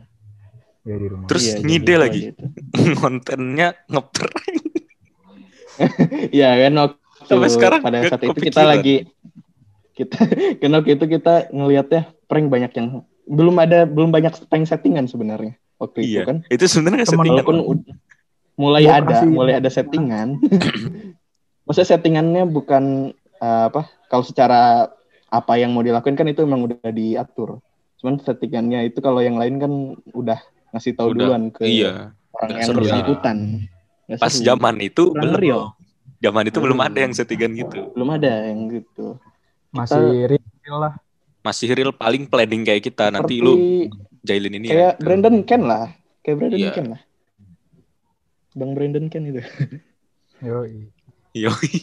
[0.81, 1.27] Ya di rumah.
[1.27, 2.19] Terus Iya, ngide lagi.
[2.31, 2.43] gitu.
[2.99, 4.35] Kontennya ngeprank.
[6.29, 8.95] Iya kan waktu Sampai sekarang pada saat itu kita lagi
[9.93, 10.17] kita
[10.59, 12.87] karena waktu itu kita ngelihatnya prank banyak yang
[13.23, 16.23] belum ada belum banyak prank settingan sebenarnya waktu itu Iya.
[16.25, 17.43] kan Itu sebenarnya settingan.
[17.43, 17.57] walaupun
[18.59, 20.35] mulai ada kasih- mulai ada settingan
[21.65, 22.83] maksudnya settingannya bukan
[23.37, 24.91] eh, apa kalau secara
[25.25, 27.61] apa yang mau dilakukan kan itu memang udah diatur
[27.97, 29.71] cuman settingannya itu kalau yang lain kan
[30.09, 32.11] udah ngasih tahu Udah, duluan ke Iya.
[32.33, 33.37] orang yang bersangkutan
[34.05, 34.41] Nggak Pas seru.
[34.43, 35.37] zaman itu Kurang belum.
[35.37, 35.61] real.
[36.19, 36.87] Zaman itu belum Hmm.
[36.89, 37.79] ada yang settingan gitu.
[37.93, 39.07] belum ada yang gitu
[39.69, 40.93] Masih real lah.
[41.39, 43.07] Masih real paling planning kayak kita.
[43.07, 43.85] Nanti lu
[44.19, 44.99] jailin ini kayak ya.
[44.99, 46.71] Brandon Ken lah kayak Brandon Iya.
[46.71, 47.01] Ken lah
[48.57, 49.41] Bang Brandon Ken itu
[50.39, 50.89] Yoi.
[51.35, 51.73] Yoi.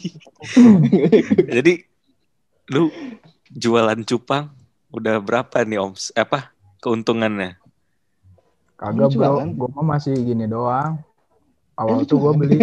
[1.55, 1.73] Jadi
[2.73, 2.89] lu
[3.53, 4.51] jualan cupang
[4.91, 5.93] udah berapa nih Om?
[6.17, 6.51] Eh, Apa
[6.81, 7.55] keuntungannya?
[8.77, 11.01] Kagak bro, gue mah masih gini doang.
[11.77, 12.59] Awal tuh gue beli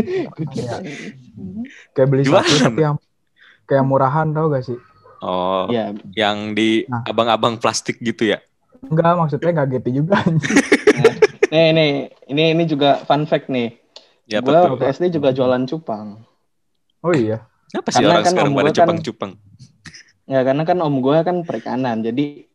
[0.50, 0.80] kayak,
[1.94, 2.42] kayak beli Jualan.
[2.42, 2.96] satu tapi yang
[3.64, 4.78] kayak murahan tau gak sih?
[5.24, 7.06] Oh, ya yang di Nah.
[7.08, 8.42] abang-abang plastik gitu ya?
[8.84, 10.20] Enggak, maksudnya nggak gitu juga.
[11.54, 11.90] Nih, nih,
[12.34, 13.78] ini ini juga fun fact nih.
[14.24, 14.70] Ya gue betul.
[14.74, 16.24] waktu SD juga jualan cupang.
[17.00, 17.44] Oh iya.
[17.70, 19.32] Apa sih Karena orang kan sekarang pada gua kan- cupang-cupang?
[20.24, 22.48] Ya karena kan om gue kan perikanan, jadi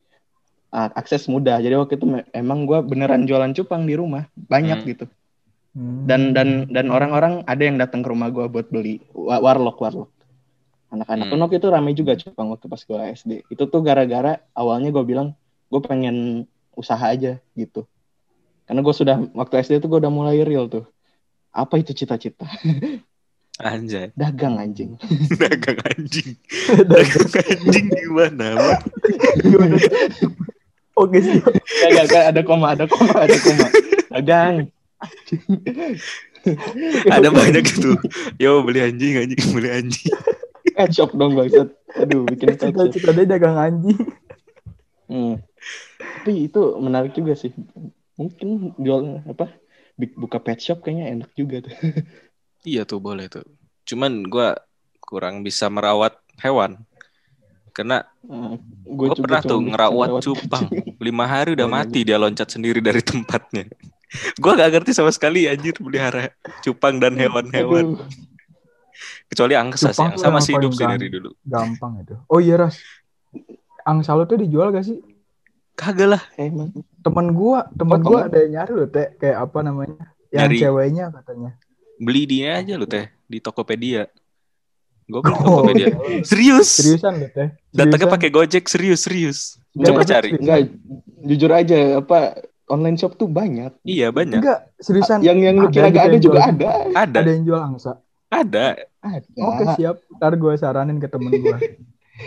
[0.69, 1.58] ah, akses mudah.
[1.58, 4.88] Jadi waktu itu me- emang gue beneran jualan cupang di rumah, banyak Hmm.
[4.88, 5.05] gitu.
[5.69, 6.10] Hmm.
[6.10, 10.10] Dan dan dan orang-orang ada yang datang ke rumah gue buat beli Wa- warlock warlock.
[10.89, 11.36] Anak-anak Hmm.
[11.38, 13.32] Unok itu ramai juga cupang waktu pas gue SD.
[13.45, 15.38] Itu tuh gara-gara awalnya gue bilang
[15.69, 17.86] gue pengen usaha aja gitu.
[18.65, 20.89] Karena gue sudah waktu SD tuh gue udah mulai real tuh.
[21.54, 22.46] Apa itu cita-cita?
[23.60, 24.16] Anjay.
[24.16, 24.96] Dagang anjing.
[25.42, 26.40] Dagang anjing.
[26.92, 28.56] Dagang anjing gimana?
[28.56, 28.82] Bang?
[30.96, 31.44] Oke sih.
[31.44, 33.68] Gak, gak, gak, ada koma, ada koma, ada koma.
[34.16, 34.72] Dagang.
[37.12, 38.00] Ada banyak itu.
[38.40, 40.16] Yo beli anjing, anjing beli anjing.
[40.80, 41.76] Pet shop dong bangsat.
[42.00, 42.56] Aduh, bikin.
[42.56, 44.00] Cita-cita dia dagang anjing.
[45.12, 45.44] Hmm.
[46.00, 47.52] Tapi itu menarik juga sih.
[48.16, 49.52] Mungkin jual apa?
[50.00, 51.76] Buka pet shop kayaknya enak juga tuh.
[52.68, 53.48] Iya tuh boleh tuh.
[53.88, 54.52] Cuman gua
[55.00, 56.76] kurang bisa merawat hewan.
[57.72, 58.04] Karena
[58.84, 60.68] gue gue pernah tuh ngerawat cupang.
[61.00, 63.72] Lima hari udah mati dia loncat sendiri dari tempatnya.
[64.44, 67.96] Gua gak ngerti sama sekali anjir pelihara cupang dan hewan-hewan.
[69.32, 70.04] Kecuali angsa sih.
[70.04, 71.32] Angsa yang masih hidup dari dulu.
[71.48, 72.16] Gampang itu.
[72.28, 72.76] Oh iya Ras.
[73.88, 75.00] Angsa lo tuh dijual gak sih?
[75.80, 76.24] Kagak lah.
[76.36, 76.76] Emang.
[77.00, 79.15] Temen gua, temen Oh, gua ada yang nyari loh teh.
[79.15, 80.04] Kayak apa namanya?
[80.28, 80.58] Yang Nyari.
[80.60, 81.52] ceweknya katanya.
[81.98, 84.12] Beli dia aja lu teh di Tokopedia.
[85.06, 85.88] Gue beli Oh, Tokopedia.
[86.30, 86.70] Serius.
[86.76, 87.48] Seriusan loh teh.
[87.72, 89.39] Datangnya pakai Gojek serius serius.
[89.72, 90.30] Enggak, Coba cari.
[90.34, 90.60] Enggak,
[91.24, 92.20] jujur aja apa
[92.68, 93.72] online shop tuh banyak.
[93.82, 94.38] Iya banyak.
[94.38, 95.24] Enggak, seriusan.
[95.24, 96.50] Yang yang lu Ada kira gak ada juga jual.
[96.52, 96.70] ada.
[96.94, 97.20] Ada.
[97.20, 97.92] Ada yang jual angsa.
[98.30, 98.68] Ada.
[99.00, 99.39] Ada.
[99.39, 99.96] Oke siap.
[100.13, 101.58] Ntar gue saranin ke temen gue.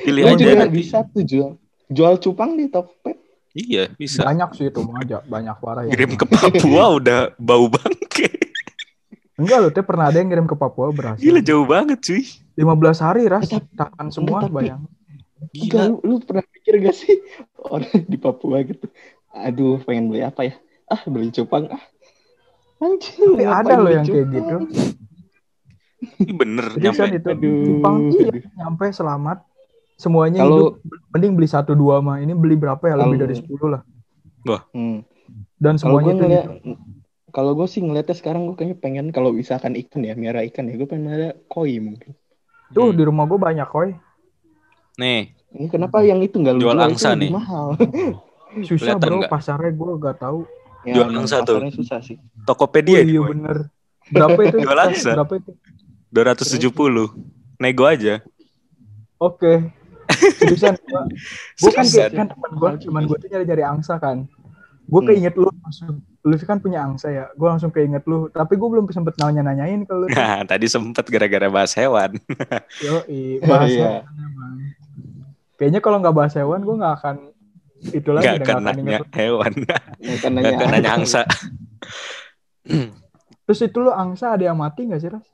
[0.02, 0.72] Pilih aja juga nanti.
[0.72, 1.52] bisa tuh jual.
[1.86, 3.20] Jual cupang di Tokped.
[3.52, 4.24] Iya bisa.
[4.24, 5.20] Banyak sih itu mah aja.
[5.22, 5.92] Banyak parah ya.
[5.92, 8.28] Kirim ke Papua udah bau bangke.
[9.34, 11.20] Enggak loh, teh pernah ada yang ngirim ke Papua berhasil.
[11.20, 12.22] Gila jauh banget cuy.
[12.54, 12.64] 15
[12.98, 14.82] hari ras, Tapi- tahan semua tapi- bayang.
[15.42, 15.90] Enggak, Gila.
[15.90, 17.14] lu, lu pernah pikir gak sih
[17.66, 18.86] orang di Papua gitu?
[19.30, 20.54] Aduh, pengen beli apa ya?
[20.86, 21.82] Ah, beli cupang ah.
[22.78, 23.36] Anjing.
[23.36, 24.62] Tapi ada loh yang kayak cupang?
[24.64, 24.80] gitu.
[26.18, 27.16] Ini bener Seriusan nyampe.
[27.16, 27.28] itu.
[27.30, 27.56] Aduh.
[27.64, 29.38] Jepang iya nyampe selamat.
[30.02, 31.10] Semuanya Kalau- hidup.
[31.12, 32.18] Mending beli satu dua mah.
[32.18, 32.96] Ini beli berapa ya?
[32.96, 33.82] Lebih Kalau- dari 10 lah.
[34.74, 35.06] Hmm.
[35.56, 36.46] Dan Kalau semuanya gue itu ngeliat,
[37.30, 40.74] kalau gue sih ngeliatnya sekarang gue kayaknya pengen kalau misalkan ikan ya, miara ikan ya,
[40.74, 42.18] gue pengen ada koi mungkin.
[42.68, 42.98] Tuh Hmm.
[42.98, 43.94] di rumah gue banyak koi.
[44.94, 47.30] Nih, Ini kenapa yang itu nggak lu Jual angsa nih.
[47.30, 47.76] mahal?
[48.66, 49.30] Susah Kelihatan bro, nggak?
[49.30, 50.38] pasarnya gue gak tahu.
[50.82, 51.62] ya, Jual angsa tuh.
[51.70, 52.16] susah sih.
[52.42, 53.56] Tokopedia Oh, iya bener.
[54.10, 54.56] Berapa itu?
[54.58, 55.10] Jual angsa.
[55.14, 55.52] Berapa itu?
[56.10, 57.14] 270.
[57.56, 58.18] Nego aja.
[59.16, 59.70] Oke.
[60.12, 61.02] Seriusan gua,
[61.58, 64.24] gua kan kayak kan teman gue, teman gue tuh nyari-nyari angsa kan.
[64.82, 65.08] Gue Hmm.
[65.08, 66.02] keinget lu langsung.
[66.22, 67.24] Lu kan punya angsa ya.
[67.34, 68.26] Gue langsung keinget lu.
[68.28, 70.06] Tapi gue belum sempet nanya-nanyain kalau lu.
[70.10, 72.18] Nah, tadi sempet gara-gara bahas hewan.
[72.84, 73.02] Yo,
[73.42, 74.02] bahas Iya.
[74.02, 74.54] hewan emang.
[75.56, 77.16] Kayaknya kalau nggak bahas hewan, gue nggak akan
[77.90, 78.26] itu lagi.
[78.26, 79.52] Gak udah akan nggak nanya hewan.
[79.98, 81.22] Ya, kan Gak akan nanya angsa.
[83.42, 85.26] Terus itu lu angsa ada yang mati nggak sih Ras?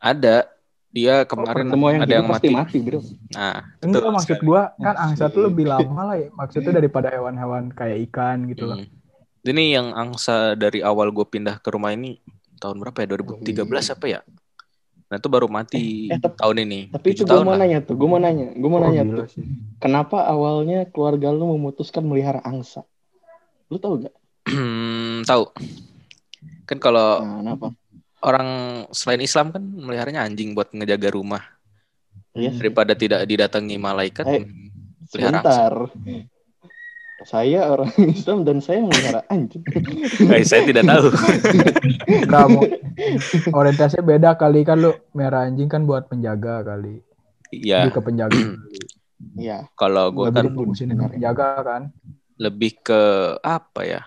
[0.00, 0.48] Ada.
[0.94, 2.54] Dia kemarin Semua yang ada hidup yang pasti mati.
[2.54, 3.00] mati, bro.
[3.34, 4.46] Nah, Enggak maksud sekali.
[4.46, 6.28] gue kan angsa tuh lebih lama lah ya.
[6.30, 8.78] Maksudnya daripada hewan-hewan kayak ikan gitu lah.
[8.78, 8.88] Hmm.
[9.44, 12.22] Ini yang angsa dari awal gue pindah ke rumah ini
[12.62, 13.06] tahun berapa ya?
[13.10, 14.20] 2013 apa ya?
[15.10, 16.94] Nah itu baru mati Eh, eh, tep- tahun ini.
[16.94, 17.60] Tapi itu gue tahun mau lah.
[17.60, 19.44] nanya tuh, gue mau nanya, gue mau Oh, nanya tuh, sih.
[19.76, 22.86] kenapa awalnya keluarga lu memutuskan melihara angsa?
[23.68, 24.14] Lu tahu gak?
[24.48, 25.50] Hmm, tahu.
[26.64, 27.66] Kan kalau Nah, kenapa?
[28.24, 28.48] Orang
[28.90, 31.44] selain Islam kan meliharanya anjing buat ngejaga rumah
[32.34, 34.26] Iya, daripada tidak didatangi malaikat.
[34.26, 35.06] Eh, angsa.
[35.06, 35.72] sebentar.
[37.24, 39.62] Saya orang Islam dan saya melihara anjing.
[40.18, 41.14] Eh, saya tidak tahu.
[42.34, 42.58] Mau.
[43.54, 47.00] Orientasinya beda kali kan lu merah anjing kan buat penjaga kali.
[47.54, 48.34] Iya, Lebih ke penjaga.
[49.40, 49.70] Iya.
[49.72, 51.82] kalau gue kan penjaga kan.
[52.36, 53.02] lebih ke
[53.40, 54.02] apa ya?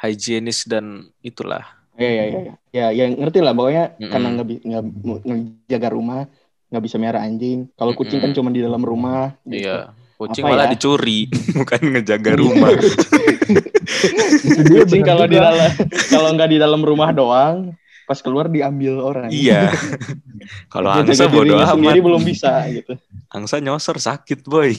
[0.00, 1.62] Higienis dan itulah.
[1.94, 2.52] Iya, iya, iya.
[2.72, 3.52] Ya, ya ngerti lah.
[3.52, 4.08] Pokoknya Mm-mm.
[4.08, 4.82] karena nggak nggak
[5.22, 6.20] ngejaga rumah,
[6.68, 7.68] nggak bisa melihara anjing.
[7.74, 8.38] Kalau kucing kan Mm-mm.
[8.38, 9.36] cuma di dalam rumah.
[9.44, 9.62] gitu.
[9.62, 9.92] Iya.
[10.16, 10.72] Kucing Apa malah ya?
[10.72, 11.20] dicuri,
[11.58, 12.70] bukan ngejaga rumah.
[12.72, 15.70] Itu dia Kucing kalau di dalam
[16.08, 17.74] kalau nggak di dalam rumah doang,
[18.06, 19.28] pas keluar diambil orang.
[19.30, 19.68] iya.
[20.74, 22.02] Kalau angsa bodo sendiri amat.
[22.02, 22.98] belum bisa gitu.
[23.30, 24.74] Angsa nyosor sakit, boy.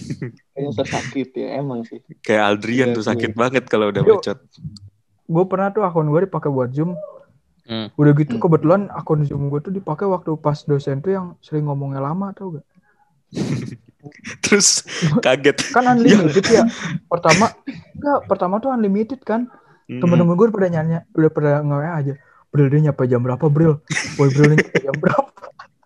[0.52, 2.04] Kayaknya sakit ya emang sih.
[2.20, 3.10] Kayak Aldrian Iya, tuh iya.
[3.16, 4.40] sakit banget kalau udah bacot.
[5.26, 6.96] Gue pernah tuh akun gue dipakai buat zoom.
[7.64, 7.88] Hmm.
[7.96, 8.44] Udah gitu Hmm.
[8.44, 12.60] kebetulan akun zoom gue tuh dipakai waktu pas dosen tuh yang sering ngomongnya lama tau
[12.60, 12.66] gak?
[14.44, 14.84] Terus
[15.24, 15.72] kaget.
[15.72, 16.68] Kan unlimited ya.
[17.12, 17.56] Pertama
[17.96, 19.48] enggak, pertama tuh unlimited kan.
[19.84, 20.00] Hmm.
[20.00, 22.14] temen-temen gue pada nanya udah pada nge aja
[22.56, 23.84] Bril dia nyampe jam berapa Bril
[24.16, 25.28] Boy Bril nyampe jam berapa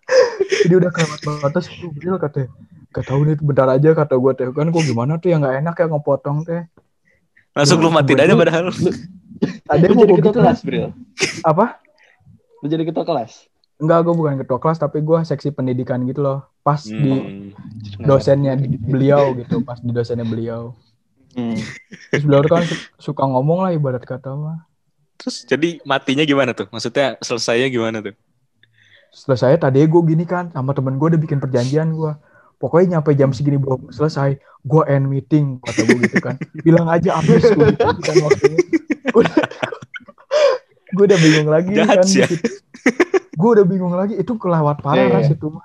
[0.62, 2.46] jadi udah kelewat batas tuh Bril katanya
[2.94, 5.74] gak tahu nih bentar aja kata gue teh kan gue gimana tuh yang nggak enak
[5.74, 6.62] ya ngepotong teh
[7.58, 8.70] Langsung lu matiin aja padahal.
[9.68, 10.86] Ada yang mau jadi ketua gitu kelas, Bril.
[11.44, 11.66] apa
[12.58, 13.32] Lu jadi ketua kelas.
[13.78, 17.54] enggak gue bukan ketua kelas tapi gue seksi pendidikan gitu loh pas di Hmm.
[18.02, 20.74] dosennya beliau gitu pas di dosennya beliau
[21.38, 21.54] Hmm.
[22.10, 24.66] terus beliau kan su- suka ngomong lah ibarat kata mah
[25.18, 26.70] Terus jadi matinya gimana tuh?
[26.70, 28.14] Maksudnya selesainya gimana tuh?
[29.08, 32.12] selesai tadi gue gini kan sama temen gue udah bikin perjanjian gue
[32.58, 36.34] pokoknya nyampe jam segini belum selesai gue end meeting kata gue gitu kan
[36.66, 38.60] bilang aja habis gue gitu kan waktunya
[40.94, 42.26] gue udah, bingung lagi Jahat kan ya.
[43.38, 45.30] gue udah bingung lagi itu kelewat parah lah iya.
[45.30, 45.64] situ mah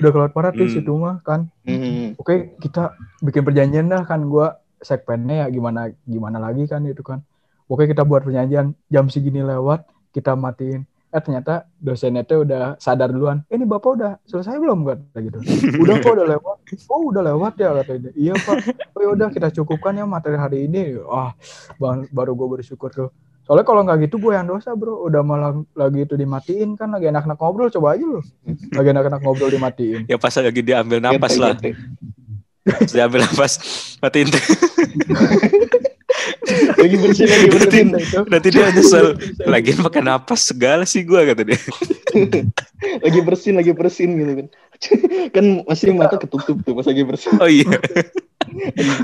[0.00, 0.74] udah kelewat parah tuh Hmm.
[0.74, 2.16] situ mah kan Hmm.
[2.16, 4.46] oke kita bikin perjanjian dah kan gue
[4.80, 7.20] segmennya ya gimana gimana lagi kan itu kan
[7.68, 9.84] oke kita buat perjanjian jam segini lewat
[10.16, 14.80] kita matiin eh ternyata dosennya tuh udah sadar duluan eh, ini bapak udah selesai belum?
[14.82, 15.38] kata gitu.
[15.78, 16.56] Udah kok udah lewat.
[16.88, 18.56] Oh udah lewat ya katanya iya pak.
[18.90, 20.96] Oh ya udah kita cukupkan ya materi hari ini.
[21.04, 21.36] Ah
[21.76, 23.12] bang- baru gue bersyukur tuh.
[23.42, 25.02] Soalnya kalau nggak gitu gue yang dosa bro.
[25.02, 28.20] Udah malah lagi itu dimatiin kan lagi enak-enak ngobrol coba aja lu.
[28.72, 30.00] Lagi enak-enak ngobrol dimatiin.
[30.06, 31.52] Ya pas lagi dia ambil napas Gitu, lah.
[31.54, 31.76] gitu.
[32.62, 33.52] Terus dia ambil napas.
[33.98, 34.28] Matiin.
[34.28, 34.42] tuh.
[36.78, 37.82] Lagi bersih lagi bersih.
[37.94, 39.06] itu Nanti dia nyesel.
[39.46, 41.58] Lagian pakai napas segala sih gua kata dia.
[43.04, 44.46] lagi bersin lagi bersin gitu kan.
[45.36, 47.38] kan masih mata ketutup tuh pas lagi bersin.
[47.38, 47.68] Oh iya.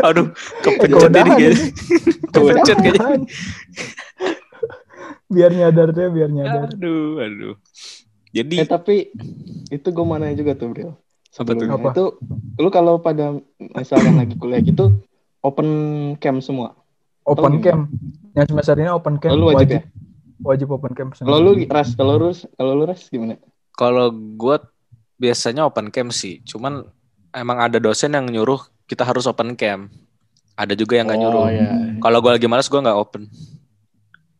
[0.02, 1.66] Aduh, kepencet ini kayaknya.
[2.34, 3.22] Kepencet kayaknya.
[5.28, 7.54] biar nyadar tuh biar nyadar Aduh, aduh.
[8.32, 9.12] Eh Jadi tapi
[9.68, 10.92] itu gue mau nanya juga tuh Bril.
[11.38, 11.66] Apa tuh?
[11.68, 11.88] Apa?
[11.94, 12.04] itu
[12.58, 13.36] lu kalau pada
[13.76, 14.96] misalkan lagi kuliah gitu
[15.44, 15.68] open
[16.18, 16.74] cam semua.
[17.28, 17.64] Open gimana?
[17.64, 17.78] cam
[18.32, 19.82] yang semester ini open cam Kalau lu wajib, ya?
[20.40, 23.36] wajib open cam Kalau lu ras, kalau lu kalau lu ras gimana?
[23.72, 24.58] kalau gua
[25.18, 26.40] biasanya open cam sih.
[26.42, 26.82] Cuman
[27.30, 29.86] emang ada dosen yang nyuruh kita harus open cam.
[30.54, 31.42] Ada juga yang nggak nyuruh.
[31.46, 31.70] Oh iya.
[32.00, 33.24] Kalau gua lagi malas gua nggak open.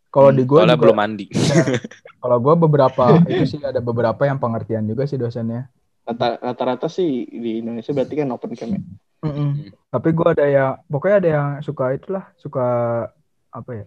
[0.08, 1.28] kalau di gue Soalnya belum mandi.
[2.24, 5.68] kalau gue beberapa itu sih ada beberapa yang pengertian juga sih dosennya
[6.02, 8.80] Rata- Rata-rata sih di Indonesia berarti kan open cam ya.
[9.20, 9.50] Mm-mm.
[9.88, 12.66] tapi gue ada yang pokoknya ada yang suka itulah suka
[13.48, 13.86] apa ya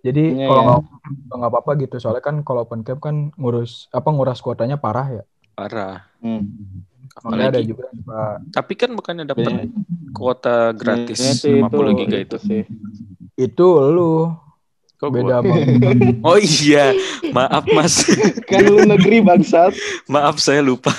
[0.00, 1.34] jadi Iya, kalau ya.
[1.34, 5.24] nggak apa-apa gitu soalnya kan kalau open cam kan ngurus apa nguras kuotanya parah ya
[5.54, 6.02] Parah.
[6.18, 6.50] Hmm.
[7.30, 7.86] ada juga
[8.50, 9.70] Tapi kan bukannya dapat Iya.
[10.10, 12.36] kuota gratis sih, 50 giga itu.
[12.38, 12.62] sih.
[13.34, 14.34] itu lu
[14.94, 15.54] Kok beda gua?
[15.54, 15.54] sama
[16.28, 16.90] Oh iya,
[17.30, 18.02] maaf Mas.
[18.44, 19.74] Kan lu negeri bangsat.
[20.06, 20.90] maaf saya lupa.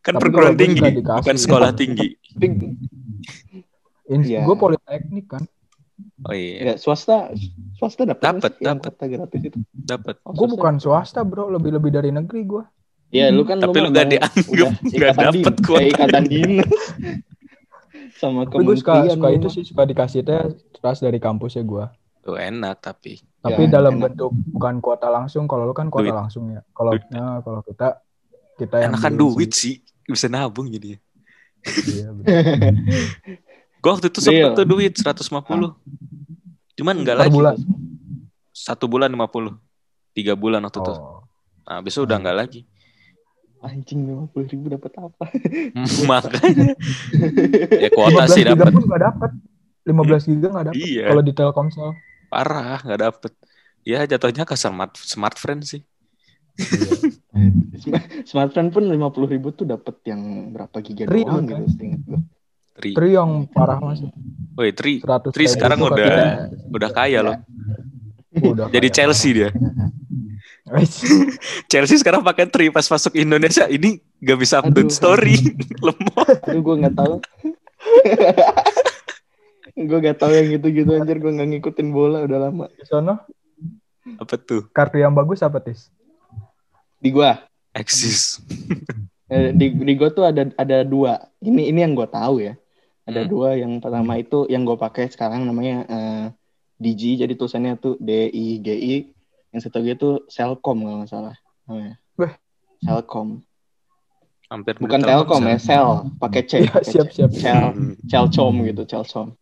[0.00, 2.08] Kan Tapi perguruan tinggi, bukan sekolah tinggi.
[4.08, 4.40] Iya.
[4.42, 5.44] gue politeknik kan
[6.20, 7.34] Oh iya, ya, swasta
[7.74, 8.92] swasta dapat Dapat, dapat.
[9.02, 9.58] gratis itu.
[9.72, 10.22] dapat.
[10.22, 12.64] Oh, gue bukan swasta bro lebih lebih dari negeri gue
[13.08, 15.80] Ya lu kan Tapi lu nggak dianggap, ikatan dapet kuota.
[15.80, 16.68] kayak ikatan dinas.
[18.20, 20.40] Sama tapi gue suka kementerian suka itu sih suka dikasih teh
[20.74, 21.84] trust dari kampus ya gue
[22.20, 23.18] Tuh enak tapi.
[23.38, 24.02] tapi Ya, dalam enak.
[24.12, 26.14] bentuk bukan kuota langsung kalau lu kan kuota Duit.
[26.16, 28.02] langsung ya kalau nah, kalau kita
[28.58, 30.98] kita yang Enakan duit sih, bisa nabung jadi.
[31.62, 32.02] sih.
[32.02, 32.10] Iya.
[33.80, 35.22] Gua waktu itu sempet tuh duit 150.
[36.74, 37.30] Cuman enggak lagi.
[37.30, 37.54] bulan
[38.50, 39.54] Satu bulan 50.
[40.12, 40.92] Tiga bulan waktu itu.
[40.92, 41.22] oh.
[41.62, 42.60] Nah, itu udah enggak lagi.
[43.58, 45.24] Anjing lima puluh ribu dapat apa?
[46.10, 46.78] Makanya.
[47.74, 48.70] ya kuota 15 sih dapat.
[48.70, 49.30] pun nggak dapat
[49.82, 51.04] 15 giga nggak dapat Iya.
[51.10, 51.90] kalau di Telkomsel
[52.30, 53.32] Parah, nggak dapet.
[53.82, 55.82] Ya jatuhnya ke smart smart friend sih.
[58.28, 61.62] Smartphone pun lima puluh ribu tuh dapat yang berapa giga Tri, doang kan?
[61.62, 62.20] gitu seingat gua.
[62.74, 62.90] Tri.
[62.94, 64.02] Tri yang parah mas
[64.54, 64.98] Woi, Tri.
[64.98, 66.50] 100 Tri sekarang udah katanya.
[66.68, 67.36] udah kaya loh.
[68.34, 69.48] Udah Jadi kaya Chelsea dia.
[71.70, 74.94] Chelsea sekarang pakai Tri pas masuk Indonesia ini gak bisa update Aduh.
[74.94, 75.36] story.
[75.86, 76.38] Lemot.
[76.42, 77.14] Aduh gue nggak tahu.
[79.78, 82.66] gue gak tahu yang gitu-gitu anjir gue nggak ngikutin bola udah lama.
[82.68, 83.14] di sono
[84.18, 84.66] Apa tuh?
[84.72, 85.92] kartu yang bagus apa tis
[86.98, 87.38] Di gua
[87.74, 88.42] Exist.
[89.32, 91.30] eh, di di gua tuh ada ada dua.
[91.38, 92.58] Ini ini yang gue tahu ya.
[93.06, 93.30] Ada Hmm.
[93.30, 96.24] dua yang pertama itu yang gue pakai sekarang namanya eh,
[96.78, 98.94] Digi jadi tulisannya tuh D I G I.
[99.54, 101.36] Yang satu lagi tuh Selcom kalau nggak salah.
[101.64, 101.94] namanya.
[102.18, 102.32] Weh.
[102.82, 103.42] Selcom.
[104.48, 105.56] Hampir Bukan Telkom ya.
[105.60, 106.52] Sel pakai C.
[106.64, 107.20] Pakai siap, C.
[107.20, 107.30] siap.
[107.36, 107.64] Cel.
[108.08, 109.36] Celcom gitu, Celcom.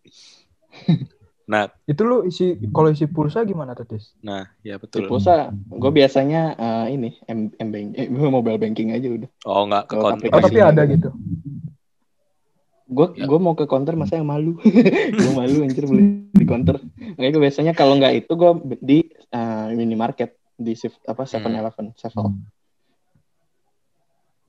[1.47, 5.07] Nah, itu lu isi kalau isi pulsa gimana tuh tis nah, ya Di betul.
[5.07, 9.31] pulsa, gue biasanya eh, ini M, M bank, eh, mobile banking aja udah.
[9.47, 10.35] Oh, nggak ke Lewat kontak.
[10.35, 11.11] oh tapi ada gitu
[12.87, 13.27] gue Ya.
[13.27, 14.63] gue mau ke counter masa yang malu
[15.23, 16.79] gue malu anjir beli di counter
[17.19, 21.91] makanya gue biasanya kalau nggak itu gue di eh, minimarket di Sif- apa Seven Eleven
[21.95, 22.31] Sevel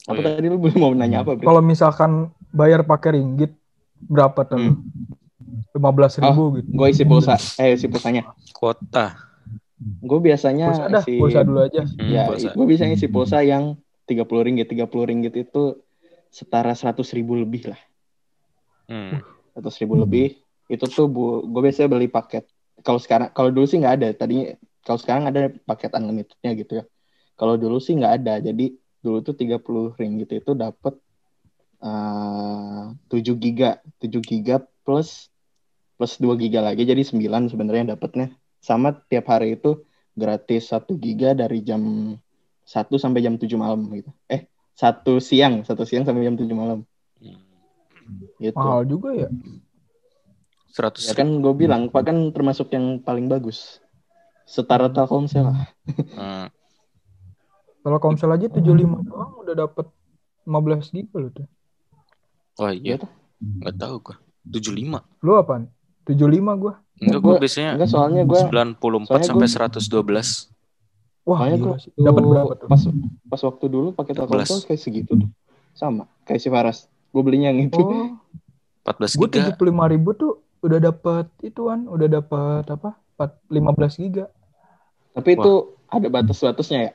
[0.08, 0.40] Oh, apa iya.
[0.40, 3.52] tadi lu belum mau nanya apa bro Kalau misalkan bayar pakai ringgit
[4.00, 4.56] berapa tuh?
[4.56, 4.80] Hmm.
[5.78, 6.70] Lima belas ribu gitu.
[6.74, 8.26] gue isi pulsa eh isi pulsanya.
[8.58, 9.14] Kuota.
[9.78, 11.86] gue biasanya Pulsa dah, isi pulsa dulu aja.
[11.86, 13.78] Hmm, ya gue biasanya isi pulsa yang
[14.10, 15.78] 30 ringgit 30 ringgit itu
[16.34, 17.82] setara 100 ribu lebih lah.
[18.90, 19.22] Hmm.
[19.54, 20.40] 100 ribu lebih.
[20.66, 22.50] Itu tuh bu gue biasanya beli paket.
[22.82, 24.08] Kalau sekarang kalau dulu sih nggak ada.
[24.18, 26.84] Tadinya kalau sekarang ada paket unlimitednya gitu ya.
[27.38, 28.34] Kalau dulu sih nggak ada.
[28.42, 30.98] Jadi dulu tuh 30 ringgit itu dapat
[31.86, 33.78] eh 7 giga.
[34.02, 35.30] 7 giga plus
[35.98, 37.18] plus 2 giga lagi jadi 9
[37.50, 39.82] sebenarnya dapatnya sama tiap hari itu
[40.14, 41.82] gratis 1 giga dari jam
[42.64, 46.82] 1 sampai jam 7 malam gitu eh satu siang satu siang sampai jam 7 malam
[47.18, 48.24] Hmm.
[48.40, 49.28] gitu Mahal juga ya.
[50.72, 53.82] 100 Ya kan gue bilang, Pak kan termasuk yang paling bagus.
[54.48, 55.68] Setara Telkomsel lah.
[56.16, 56.48] Hmm.
[57.84, 59.92] Kalau Komsel aja 75 doang udah dapat
[60.44, 61.48] 15 giga loh tuh.
[62.60, 63.12] Oh iya, Iya tuh.
[63.44, 64.16] nggak tahu gua.
[64.48, 65.04] 75.
[65.20, 65.68] Lu apaan?
[66.08, 66.74] 75 gua.
[66.98, 70.28] Enggak, Gua- gua biasanya Enggak soalnya gue, 94 soalnya sampai gua- 112.
[71.28, 71.92] Wah, soalnya gila gue sih.
[71.94, 72.68] Dapat berapa tuh?
[72.72, 72.82] pas
[73.28, 74.66] pas waktu dulu pakai Telkomsel 14.
[74.66, 75.30] kayak segitu tuh.
[75.76, 76.88] Sama, kayak si Faras.
[77.12, 77.78] Gue belinya yang itu.
[77.78, 78.16] Oh,
[78.82, 79.52] 14 gue giga.
[79.54, 82.96] 75 ribu tuh udah dapat ituan, udah dapat apa?
[83.20, 84.26] 4, 15 giga.
[85.12, 85.54] Tapi itu
[85.88, 86.92] ada batas-batasnya ya.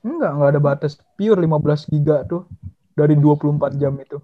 [0.00, 0.92] Enggak, enggak ada batas.
[1.16, 2.44] Pure 15 giga tuh
[2.92, 4.20] dari 24 jam itu.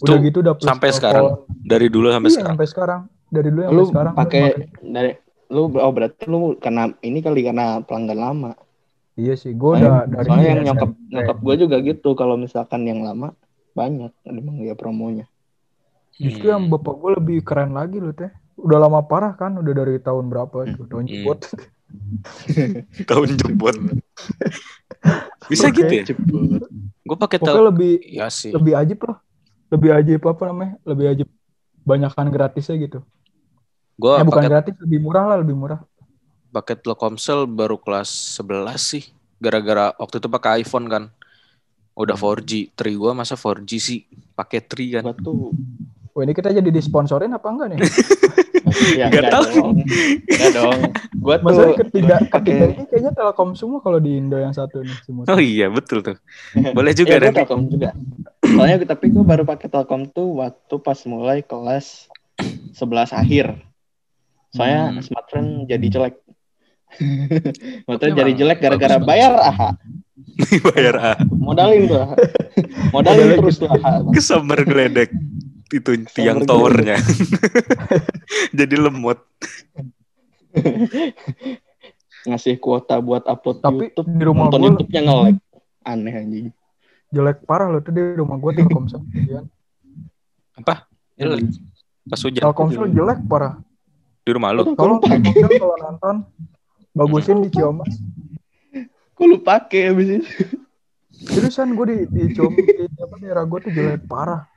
[0.00, 1.44] Udah Itu gitu udah sampai sekarang?
[1.62, 2.50] Dari dulu sampai iya, sekarang.
[2.56, 3.00] sampai sekarang.
[3.34, 4.14] Dari dulu Lu sampai sekarang.
[4.14, 4.42] pakai
[4.80, 5.10] dari
[5.46, 8.52] lu oh berarti lu karena ini kali karena pelanggan lama.
[9.14, 12.14] Iya sih, gue udah dari soalnya yang nyokap nyokap gue juga gitu.
[12.14, 13.34] Kalau misalkan yang lama
[13.72, 15.26] banyak emang dia promonya.
[16.14, 16.72] Justru yang Hmm.
[16.72, 18.30] bapak gue lebih keren lagi loh teh.
[18.54, 21.10] Udah lama parah kan, udah dari tahun berapa itu tahun Hmm.
[21.12, 21.40] jebot.
[23.04, 23.76] Tahun jebot.
[25.46, 26.02] Bisa gitu ya?
[27.04, 27.36] Gue pakai.
[27.36, 28.50] Pokoknya lebih Iya sih.
[28.50, 29.18] lebih ajib loh.
[29.68, 30.74] Lebih ajib apa namanya?
[30.82, 31.28] Lebih ajib
[31.82, 32.98] banyakan gratisnya gitu.
[33.94, 35.80] Gue eh bukan pakai gratis, lebih murah lah, lebih murah.
[36.50, 39.04] pakai Telkomsel baru kelas 11 sih.
[39.38, 41.04] Gara-gara waktu itu pakai iPhone kan.
[41.94, 42.70] Udah 4G.
[42.72, 44.00] Tri gue masa 4G sih.
[44.32, 45.02] Pakai Tri kan.
[45.02, 45.50] Gua tuh
[46.10, 47.78] Wah ini kita jadi disponsorin apa enggak nih?
[48.98, 49.44] ya, Nggak enggak tahu.
[49.50, 49.72] dong.
[50.30, 50.78] Enggak dong.
[51.18, 55.26] Gua tuh ketiga, ketiga ini kayaknya Telkom semua kalau di Indo yang satu nih semua.
[55.26, 56.14] Oh iya betul tuh.
[56.78, 57.38] Boleh juga Iya, gua nanti.
[57.42, 57.90] Telkom juga.
[58.46, 62.06] Soalnya tapi gue baru pakai Telkom tuh waktu pas mulai kelas
[62.78, 63.58] 11 akhir.
[64.54, 65.02] Soalnya Hmm.
[65.02, 66.14] smartphone jadi jelek.
[67.90, 69.70] Maksudnya jadi jelek gara-gara bayar AHA.
[70.70, 71.16] Bayar ah.
[71.26, 72.16] Modalin tuh AHA.
[72.94, 74.14] Modalin terus tuh AHA.
[74.14, 75.10] Kesambar geledek.
[75.74, 76.94] Itu tiang towernya.
[78.58, 79.18] Jadi lemot.
[82.24, 84.06] Ngasih kuota buat upload Tapi YouTube.
[84.06, 85.36] di rumah Nonton gue YouTube-nya nge-lag.
[85.82, 86.46] Aneh anjing.
[87.10, 89.02] jelek parah loh tuh di rumah gue Telkomsel.
[90.58, 90.86] Apa?
[91.14, 91.42] Jelek.
[92.06, 92.42] Pas hujan.
[92.42, 93.54] Telkomsel jelek parah.
[94.24, 94.72] Di rumah lu.
[94.72, 96.14] Tolong Telkomsel kalau nonton
[96.90, 97.92] bagusin di Ciomas.
[99.14, 100.26] Kok lu pakai abis itu?
[101.14, 104.48] Seriusan gue di di Ciomas di apa daerah gue tuh jelek parah.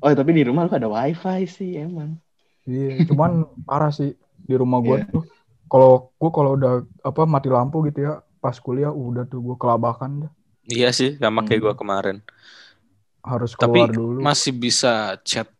[0.00, 2.16] Oh tapi di rumah lu ada wifi sih emang.
[2.64, 3.30] Iya, cuman
[3.62, 5.08] parah sih di rumah gue Iya.
[5.10, 5.24] tuh.
[5.66, 10.26] Kalau gue kalau udah apa mati lampu gitu ya, pas kuliah udah tuh gue kelabakan
[10.26, 10.32] dah.
[10.66, 11.66] Iya sih, sama kayak Hmm.
[11.66, 12.16] gua kemarin.
[13.20, 14.18] Harus Tapi keluar dulu.
[14.18, 15.50] masih bisa chat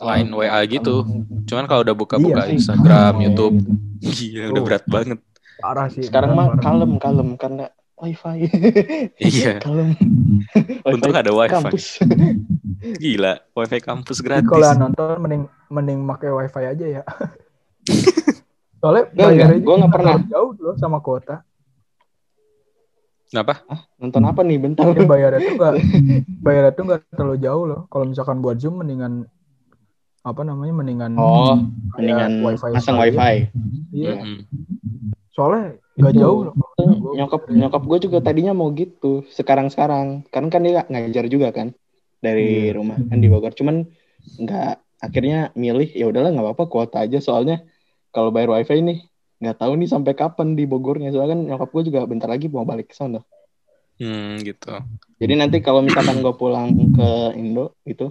[0.00, 1.04] line WA gitu.
[1.44, 2.56] Cuman kalau udah Iya buka-buka sih.
[2.56, 3.56] Instagram, Iya, YouTube,
[4.00, 4.10] iya.
[4.10, 5.18] gila udah berat banget.
[5.60, 6.02] Parah sih.
[6.04, 8.48] Sekarang mah kalem kalem karena wifi.
[9.28, 9.60] Iya.
[9.60, 9.92] kalem.
[10.88, 11.52] Untung ada wifi.
[11.52, 11.84] Kampus.
[13.04, 14.48] Gila, wifi kampus gratis.
[14.48, 17.02] kalau yang nonton mending mending pakai wifi aja ya.
[18.80, 19.64] Soalnya bayarnya enggak.
[19.68, 20.16] Gua nggak pernah.
[20.24, 21.44] jauh loh sama kuota.
[23.28, 23.62] Kenapa?
[24.00, 24.90] Nonton apa nih bentar?
[24.90, 25.74] Ya bayarnya tuh enggak
[26.40, 27.80] bayarnya tuh enggak terlalu jauh loh.
[27.92, 29.28] Kalau misalkan buat Zoom mendingan
[30.20, 31.56] apa namanya mendingan Oh,
[31.96, 33.48] mendingan wifi pasang wifi.
[33.90, 34.20] Iya.
[34.20, 34.44] Mm-mm.
[35.30, 36.20] Soalnya enggak Itu.
[36.20, 36.54] jauh loh.
[37.10, 41.72] Nyokap nyokap gue juga tadinya mau gitu sekarang sekarang kan kan dia ngajar juga kan
[42.18, 42.76] dari Iya.
[42.76, 43.88] rumah kan di Bogor cuman
[44.36, 47.64] nggak akhirnya milih ya udahlah nggak apa-apa kuota aja soalnya
[48.12, 48.98] kalau bayar wifi nih
[49.40, 52.68] nggak tahu nih sampai kapan di Bogornya soalnya kan nyokap gue juga bentar lagi mau
[52.68, 53.24] balik ke sana
[53.96, 54.72] Hmm, gitu.
[55.16, 58.08] jadi nanti kalau misalkan gue pulang ke Indo itu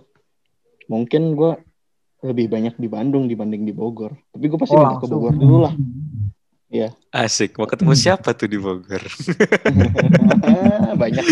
[0.85, 1.57] mungkin gue
[2.19, 5.05] lebih banyak di Bandung dibanding di Bogor tapi gue pasti Oh, pindah ke.
[5.07, 5.73] Bogor dulu lah
[7.09, 9.01] Asik, mau ketemu siapa tuh di Bogor?
[11.01, 11.25] banyak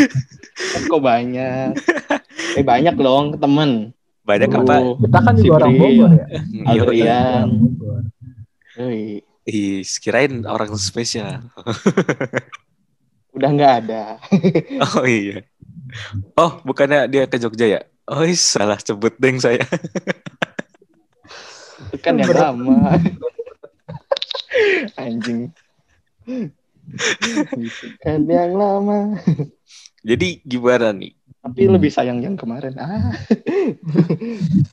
[0.89, 1.77] kok banyak
[2.57, 3.93] eh banyak dong temen
[4.27, 4.75] Banyak apa?
[4.99, 5.73] Kita kan juga orang.
[5.79, 6.25] Bogor ya.
[6.27, 7.47] Iya, Adrian.
[7.47, 8.03] Bogor.
[8.75, 9.23] Yoi.
[9.47, 11.47] Ih, kirain orang spesial.
[13.31, 14.19] Udah nggak ada.
[14.99, 15.47] Oh iya.
[16.35, 17.81] Oh, bukannya dia ke Jogja ya?
[18.03, 19.63] Oh, salah sebut deng saya.
[21.77, 22.97] Itu kan yang lama.
[25.01, 25.53] Anjing.
[28.01, 29.17] Kan yang lama.
[30.01, 31.13] Jadi gimana nih?
[31.43, 32.75] Tapi lebih sayang yang kemarin.
[32.75, 33.13] Ah.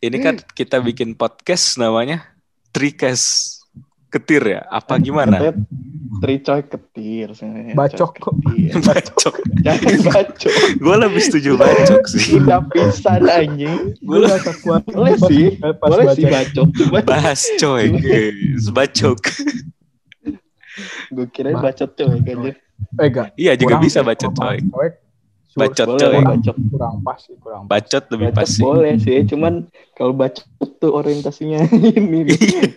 [0.06, 2.34] Ini kan kita bikin podcast namanya
[2.74, 3.54] Trikes
[4.10, 4.62] Ketir ya?
[4.70, 5.54] Apa gimana?
[6.24, 7.28] Katanya Tricoy ketir.
[7.36, 7.74] sebenarnya.
[7.76, 8.12] Bacok.
[8.16, 8.72] Coy ketir.
[8.88, 9.34] Bacok.
[9.60, 10.52] Jangan bacok.
[10.80, 12.40] Gue lebih setuju bacok sih.
[12.40, 13.92] Udah pisan anjing.
[14.00, 14.82] Gue gak kuat.
[14.88, 15.60] Boleh sih.
[15.60, 16.68] Pas Boleh sih bacok.
[17.04, 17.84] Bahas coy.
[18.72, 19.20] Bacok.
[21.14, 22.36] gue kira bacot coy kan.
[22.98, 23.28] Eh gak.
[23.36, 24.88] Iya juga bisa bacot kalau coy.
[25.54, 26.22] Bacot Boleh coy.
[26.24, 26.56] bacot.
[26.66, 27.78] Kurang pas sih, kurang pas.
[27.78, 28.60] Bacot lebih pas Bacot sih.
[28.60, 29.18] boleh sih.
[29.24, 29.52] Cuman
[29.92, 30.46] kalau bacot
[30.76, 31.62] tuh orientasinya
[31.94, 32.26] ini.
[32.26, 32.74] Iya.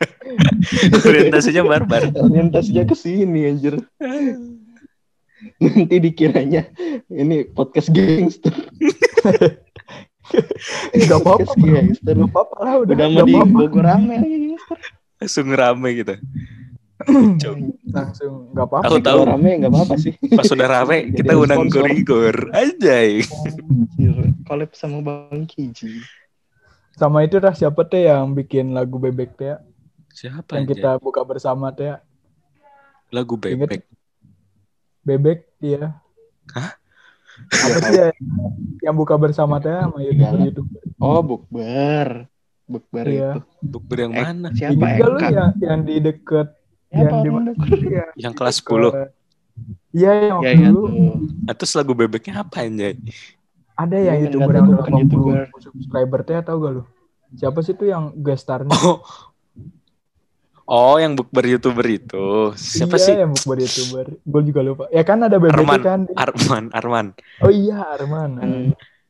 [0.99, 2.13] Orientasinya barbar.
[2.13, 3.81] orientasinya ke sini anjir.
[5.57, 6.69] Nanti dikiranya
[7.07, 8.53] ini podcast gangster.
[10.93, 11.51] Gak apa-apa.
[11.55, 12.13] Gangster.
[12.13, 12.93] Gak apa-apa lah udah.
[12.93, 13.33] Udah mau di.
[13.33, 14.77] Bogor rame lagi gangster.
[15.17, 16.13] Langsung rame gitu.
[17.87, 18.87] Langsung gak apa-apa.
[18.87, 19.19] Aku tahu.
[19.23, 20.13] Kalau rame nggak apa-apa sih.
[20.31, 21.67] Pas udah rame kita undang.
[21.67, 22.51] Gorigor.
[22.51, 23.23] Anjay.
[23.23, 26.03] Anjir, Collab sama Bang Kiji.
[26.93, 29.57] Sama itu dah siapa teh yang bikin lagu bebek teh ya?
[30.09, 30.73] Siapa yang anjay?
[30.75, 31.97] kita buka bersama teh ya?
[33.09, 33.85] Lagu bebek.
[35.01, 35.95] Bebek iya.
[36.51, 36.75] Hah?
[37.47, 38.09] Apa sih ya?
[38.81, 40.81] Yang buka bersama teh sama youtuber youtuber.
[40.97, 42.25] Oh, bukber.
[42.67, 43.29] Bukber Iya.
[43.31, 43.39] itu.
[43.61, 44.47] Bukber yang Eh, mana?
[44.51, 45.29] Siapa Juga lu Eka?
[45.31, 46.47] yang yang di deket
[46.89, 47.53] yang di bukber?
[47.87, 48.05] Iya.
[48.15, 48.67] Yang kelas 10.
[48.91, 49.11] Ke-
[49.89, 51.11] Iya yang Ya, waktu ya dulu tuh.
[51.49, 52.93] Nah, terus lagu bebeknya apa anjay?
[53.73, 55.39] ada yang Bukan, youtuber nggak yang udah bukan 80 YouTuber.
[55.61, 56.83] subscriber teh tau gak lu?
[57.33, 58.73] Siapa sih tuh yang guest starnya?
[58.73, 59.01] Oh.
[60.67, 62.51] Oh, yang bukber YouTuber itu.
[62.53, 63.13] Siapa iya, sih?
[63.15, 64.05] yang buat youtuber.
[64.19, 64.83] Gue juga lupa.
[64.89, 65.79] Ya kan ada bebek Arman.
[65.79, 66.01] kan.
[66.13, 67.05] Arman, Arman.
[67.39, 68.31] Oh iya Arman.
[68.35, 68.67] Hmm.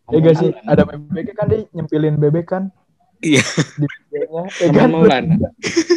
[0.07, 0.51] Ya gak sih?
[0.63, 2.63] Ada bebek kan dia nyempilin bebek kan?
[3.19, 3.41] Iya.
[3.75, 4.43] Di videonya.
[4.61, 4.89] Ya Arman kan?
[4.93, 5.35] Maulana.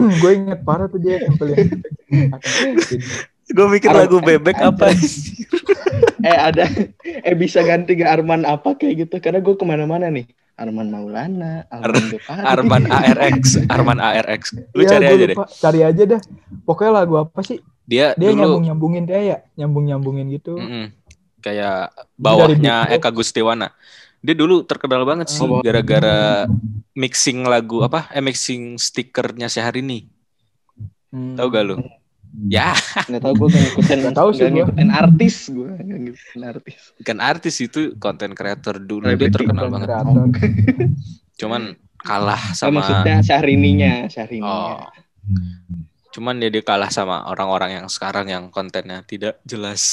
[0.22, 1.92] gue inget parah tuh dia nyempilin bebek.
[3.52, 4.86] Gue mikir lagu bebek eh, apa?
[6.28, 6.64] eh ada
[7.28, 10.24] eh bisa ganti ke Arman apa kayak gitu karena gue ke mana-mana nih
[10.56, 14.42] Arman Maulana Arman Depari Arman ARX, Arman ARX.
[14.76, 15.36] Lu Iya, cari aja deh.
[15.36, 16.20] Cari aja dah.
[16.62, 17.58] Pokoknya lagu apa sih?
[17.82, 20.54] Dia, Dia dulu nyambung nyambungin dia ya, nyambung nyambungin gitu.
[20.54, 20.94] mm-mm,
[21.42, 23.74] kayak bawahnya Eka Gustiwana.
[24.22, 25.58] Dia dulu terkenal banget sih Oh.
[25.60, 26.46] gara-gara
[26.94, 28.06] mixing lagu apa?
[28.14, 30.06] Eh mixing stikernya Syahrini.
[31.10, 31.34] Hmm.
[31.34, 31.76] Tahu gak lu?
[32.48, 32.72] Ya,
[33.12, 37.60] nggak tahu gue nggak ngikutin Nggak tahu sih ngikutin artis gue ngikutin artis kan artis
[37.60, 39.88] itu konten creator dulu Kreator, dia terkenal banget.
[39.92, 40.24] kreator.
[41.44, 41.62] Cuman
[42.00, 44.88] kalah oh, sama maksudnya Syahrini-nya Syahrini-nya Oh.
[46.12, 49.84] Cuman dia, dia kalah sama orang-orang yang sekarang yang kontennya tidak jelas.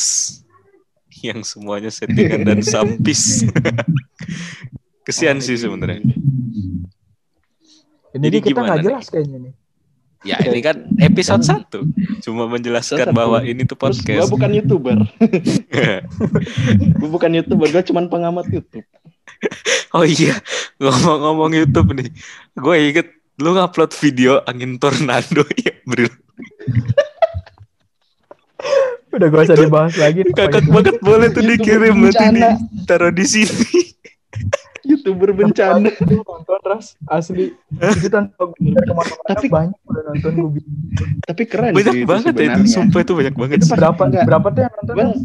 [1.20, 3.44] Yang semuanya settingan dan sampis.
[5.10, 6.00] Kesian sih sebenarnya.
[6.00, 6.14] Ini
[8.14, 8.86] Jadi nih kita gimana nggak nih?
[8.86, 9.54] jelas kayaknya nih.
[10.20, 11.80] Ya ini kan episode 1
[12.20, 13.48] Cuma menjelaskan bahwa satu.
[13.48, 14.28] ini tuh terus gue podcast.
[14.28, 14.98] bukan youtuber
[17.00, 18.84] gue bukan youtuber gue cuman pengamat YouTube
[19.96, 20.36] oh iya,
[20.78, 22.12] ngomong-ngomong YouTube nih.
[22.54, 23.08] Gue inget
[23.40, 26.12] lu ngupload video angin tornado ya, Bro.
[29.10, 30.22] Udah gak usah dibahas lagi.
[30.22, 32.50] nih, Kakak banget boleh tuh dikirim nanti bencana.
[32.86, 33.96] taruh di sini.
[34.90, 37.54] Youtuber bencana Gue nonton ras asli.
[37.70, 38.74] Itu tanpa gue
[39.24, 40.62] Tapi- banyak udah nonton gue
[41.22, 43.74] tapi keren Banyak sih itu banget ya itu, sumpah itu banyak banget Itu sih.
[43.76, 44.24] Berapa enggak.
[44.26, 44.96] berapa tuh yang nonton?
[44.98, 45.20] Ras?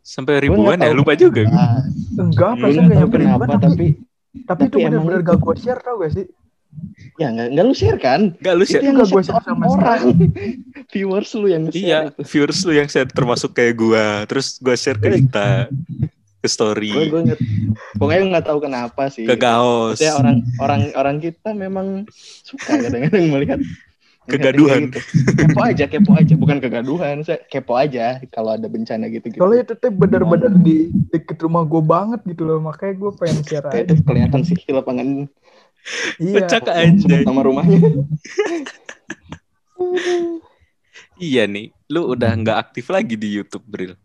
[0.00, 1.42] Sampai ribuan ya, lupa juga.
[1.42, 1.50] gue.
[1.50, 1.80] Ah,
[2.14, 3.86] Enggak, gue pas nggak enggak nyampe kenapa ribuan, tapi tapi
[4.44, 6.26] tapi itu itu- gak gue share tau gak sih?
[7.16, 8.84] ya nggak nggak lu share kan Gak lu itu share.
[8.84, 10.00] yang nggak gua nge-share share sama orang
[10.92, 12.20] viewers lu yang nge-share Iya, itu.
[12.24, 14.04] viewers lu yang share termasuk kayak gua.
[14.24, 15.72] Terus gua share ke kita
[16.38, 17.40] ke story, gue gue nggak
[17.98, 19.98] pokoknya nggak tahu kenapa sih ke gaos.
[19.98, 22.06] Maksudnya orang orang orang kita memang
[22.46, 23.60] suka kadang-kadang melihat
[24.28, 24.92] Kegaduhan.
[24.92, 25.00] gitu.
[25.40, 29.64] kepo aja kepo aja bukan kegaduhan saya kepo aja kalau ada bencana gitu gitu Soalnya
[29.64, 32.60] itu tuh bener-bener di deket rumah gue banget gitu loh.
[32.60, 33.88] Makanya gue pengen share aja.
[33.96, 35.24] kelihatan sih di lapangan
[36.20, 36.44] Iya.
[36.44, 37.24] Pecah ke anjay.
[37.24, 37.80] nama rumahnya
[41.18, 43.98] Iya nih, lu udah nggak aktif lagi di YouTube, Bril.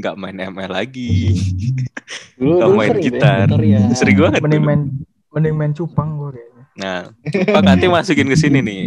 [0.00, 1.36] Nggak main ML lagi.
[2.40, 3.46] dulu Nggak main sering gitar.
[3.60, 3.82] ya.
[3.92, 4.40] Sering banget.
[4.40, 4.80] Mending main
[5.30, 6.64] mending main cupang gue kayaknya.
[6.80, 7.00] Nah,
[7.52, 8.82] Pak nanti masukin ke sini nih.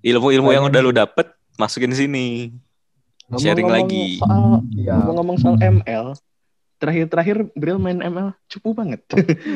[0.00, 1.28] Ilmu-ilmu yang udah lu dapet,
[1.60, 2.56] masukin sini.
[3.28, 4.06] Sharing Ngomong-ngomong lagi.
[4.16, 4.92] soal Iya.
[4.96, 6.16] ngomong-ngomong soal ML
[6.78, 9.04] terakhir-terakhir Bril main ML cupu banget.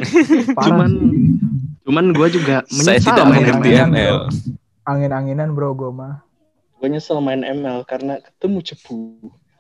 [0.67, 0.91] Cuman
[1.83, 3.89] cuman gue juga Saya menyesal tidak main mengerti ML.
[3.89, 4.19] ML.
[4.85, 6.21] Angin-anginan bro gue mah.
[6.77, 8.99] Gue nyesel main ML karena ketemu cepu.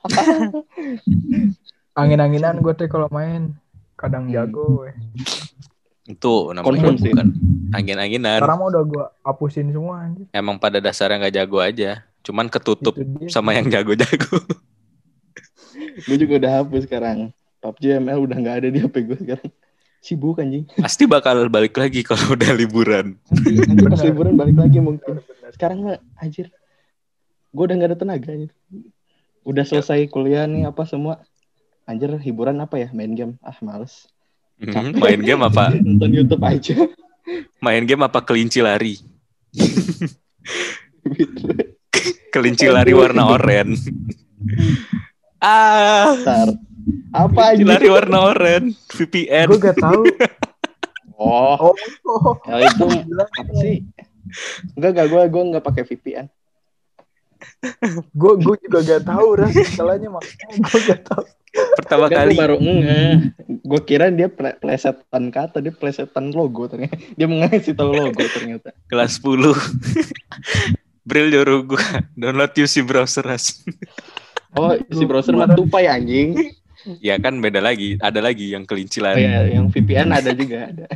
[1.92, 3.52] Angin-anginan gue teh kalau main
[3.94, 4.34] kadang Hmm.
[4.34, 4.94] jago weh.
[6.08, 7.12] Itu namanya Confirm sih.
[7.14, 7.28] bukan
[7.70, 8.40] angin-anginan.
[8.42, 10.26] Sekarang udah gue hapusin semua anjir.
[10.34, 12.02] Emang pada dasarnya nggak jago aja.
[12.22, 12.94] Cuman ketutup
[13.28, 14.38] sama yang jago-jago.
[16.06, 17.30] gue juga udah hapus sekarang.
[17.62, 19.50] PUBG ML udah nggak ada di HP gue sekarang.
[20.02, 20.66] Sibuk anjing.
[20.74, 23.14] Pasti bakal balik lagi kalau udah liburan.
[23.30, 25.22] Nanti pas liburan balik lagi mungkin.
[25.54, 26.50] Sekarang mah anjir.
[27.54, 28.50] Gue udah gak ada tenaga anjir.
[29.42, 31.22] Udah selesai kuliah nih apa semua.
[31.82, 32.88] Anjir hiburan apa ya?
[32.94, 33.34] Main game.
[33.42, 34.06] Ah males.
[34.62, 35.74] Hmm, main game apa?
[35.86, 36.76] Nonton YouTube aja.
[37.58, 38.98] Main game apa kelinci lari?
[42.32, 43.76] Kelinci lari warna oranye.
[45.44, 46.48] ah, Bentar.
[47.12, 47.70] Apa kelinci aja?
[47.76, 48.72] lari warna oranye.
[48.94, 49.46] VPN.
[49.50, 50.02] Gue gak tahu.
[51.22, 52.34] Oh, Oh, oh.
[52.50, 52.82] ya itu
[53.14, 53.86] apa sih?
[54.74, 56.26] Enggak, enggak gue gue enggak pakai VPN.
[58.12, 61.24] Gue gue juga gak tahu ras masalahnya makanya gue gak tahu.
[61.52, 63.14] Pertama Enggak, kali gue baru enggak.
[63.60, 66.96] Gue kira dia ple- plesetan kata, dia plesetan logo ternyata.
[67.12, 68.72] Dia mengasih tahu logo ternyata.
[68.88, 69.52] kelas 10.
[71.02, 71.84] Bril nyuruh gue
[72.14, 73.60] download UC browser Ras.
[74.52, 76.36] Oh, si browser mah tupai anjing.
[76.98, 79.22] Ya kan beda lagi, ada lagi yang kelinci Oh lari.
[79.22, 80.90] ya, yang VPN ada juga ada.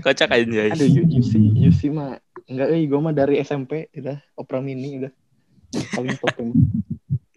[0.00, 0.72] Kocak aja.
[0.72, 2.16] Aduh, UC, UC mah
[2.48, 5.12] enggak euy, gue mah dari SMP udah Opera Mini udah
[5.70, 6.58] paling top emang.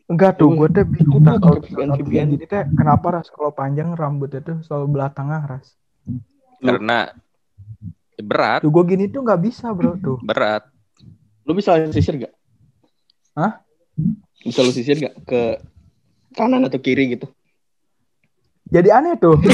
[0.04, 4.30] Enggak tuh, gue teh bingung dah kalau kayak gini teh kenapa ras kalau panjang rambut
[4.30, 5.74] itu selalu belah tengah ras.
[6.60, 7.10] Karena
[8.20, 10.22] berat, Tuh gue gini tuh nggak bisa bro tuh.
[10.22, 10.70] berat.
[11.44, 12.34] Lu bisa sisir gak?
[13.36, 13.60] Hah?
[14.46, 15.60] Bisa lu sisir gak ke
[16.32, 17.28] kanan atau kiri gitu?
[18.72, 19.36] Jadi aneh tuh.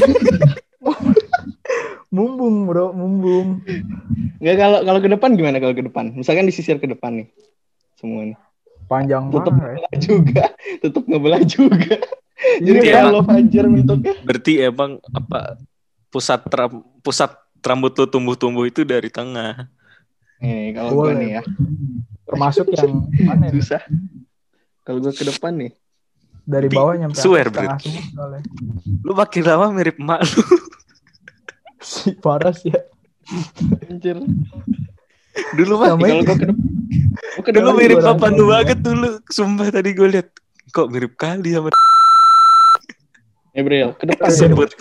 [2.13, 3.61] mumbung bro, mumbung.
[4.41, 6.13] Enggak kalau kalau ke depan gimana kalau ke depan?
[6.13, 7.27] Misalkan disisir ke depan nih.
[7.97, 8.38] Semua nih.
[8.89, 9.77] Panjang Tetep banget.
[9.85, 9.97] ya.
[10.01, 10.43] juga,
[10.81, 11.93] tetap ngebelah juga.
[12.65, 13.13] Jadi Iya, kayak emang.
[13.13, 14.13] lo Fajar bentuknya.
[14.23, 15.39] Berarti emang apa
[16.09, 19.67] pusat ram- pusat rambut lu tumbuh-tumbuh itu dari tengah.
[20.39, 21.41] Nih, kalau gue nih ya,
[22.23, 23.83] termasuk yang aneh nih, susah.
[24.81, 25.71] Kalau gue ke depan nih,
[26.47, 28.41] dari bawah nyampe swear, atas tengah semua soalnya.
[29.03, 30.41] Lu makin lama mirip emak lu.
[31.79, 32.81] Si parah sih ya.
[33.85, 34.17] anjir.
[35.53, 36.68] Dulu mah Kalau gue ke depan,
[37.39, 39.09] gue ke dulu mirip orang papa lu banget dulu.
[39.27, 40.27] Sumpah tadi gue liat
[40.69, 41.71] kok mirip kali sama
[43.59, 44.31] Bril, ke depan.
[44.31, 44.71] sebut.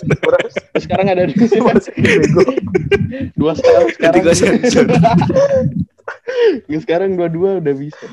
[0.78, 2.46] Sekarang ada Masih bego.
[3.34, 4.22] dua style sekarang.
[4.22, 4.36] Nggak,
[6.86, 8.06] sekarang dua-dua udah bisa.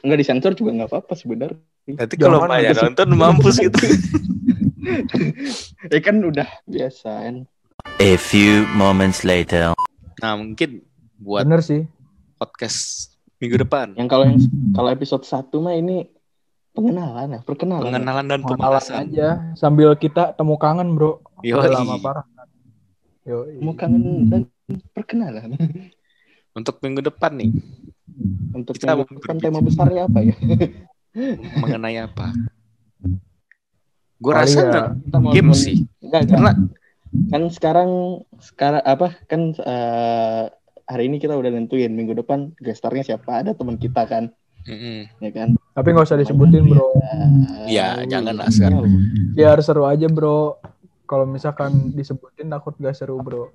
[0.00, 1.60] Enggak disensor juga nggak apa-apa sebenarnya.
[1.92, 3.76] Nanti kalau Maya nonton mampus gitu.
[5.92, 7.44] Ya kan udah biasa kan.
[8.00, 9.76] A few moments later.
[10.24, 10.80] Nah mungkin
[11.20, 11.84] buat Bener sih.
[12.40, 13.09] podcast
[13.40, 14.38] minggu depan Yang kalau yang
[14.70, 16.06] kalau episode 1 mah ini
[16.70, 17.82] pengenalan ya, perkenalan.
[17.82, 18.96] pengenalan dan Pengenalan pemanasan.
[19.10, 21.18] aja sambil kita temu kangen bro.
[21.40, 22.24] Udah lama parah.
[23.20, 24.42] Yo, Mau kangen dan
[24.92, 25.56] perkenalan.
[26.58, 27.50] Untuk minggu depan nih
[28.52, 29.44] Untuk Kita minggu mau depan berbicara.
[29.44, 30.34] tema besarnya apa ya?
[31.62, 32.26] mengenai apa?
[34.20, 35.76] Gue rasa ya, nggak Kita mau game sih.
[35.98, 36.30] Enggak, enggak.
[36.30, 36.52] Karena
[37.26, 37.90] kan sekarang
[38.38, 40.44] sekarang apa kan eh,
[40.90, 44.34] hari ini kita udah nentuin minggu depan gestarnya siapa ada teman kita kan
[44.66, 45.06] Mm-mm.
[45.22, 46.90] ya kan Tapi nggak usah disebutin bro.
[47.64, 48.84] Iya, Eh, jangan lah sekarang.
[49.32, 50.58] Biar seru aja bro.
[51.06, 53.48] Kalau misalkan disebutin takut gak seru bro.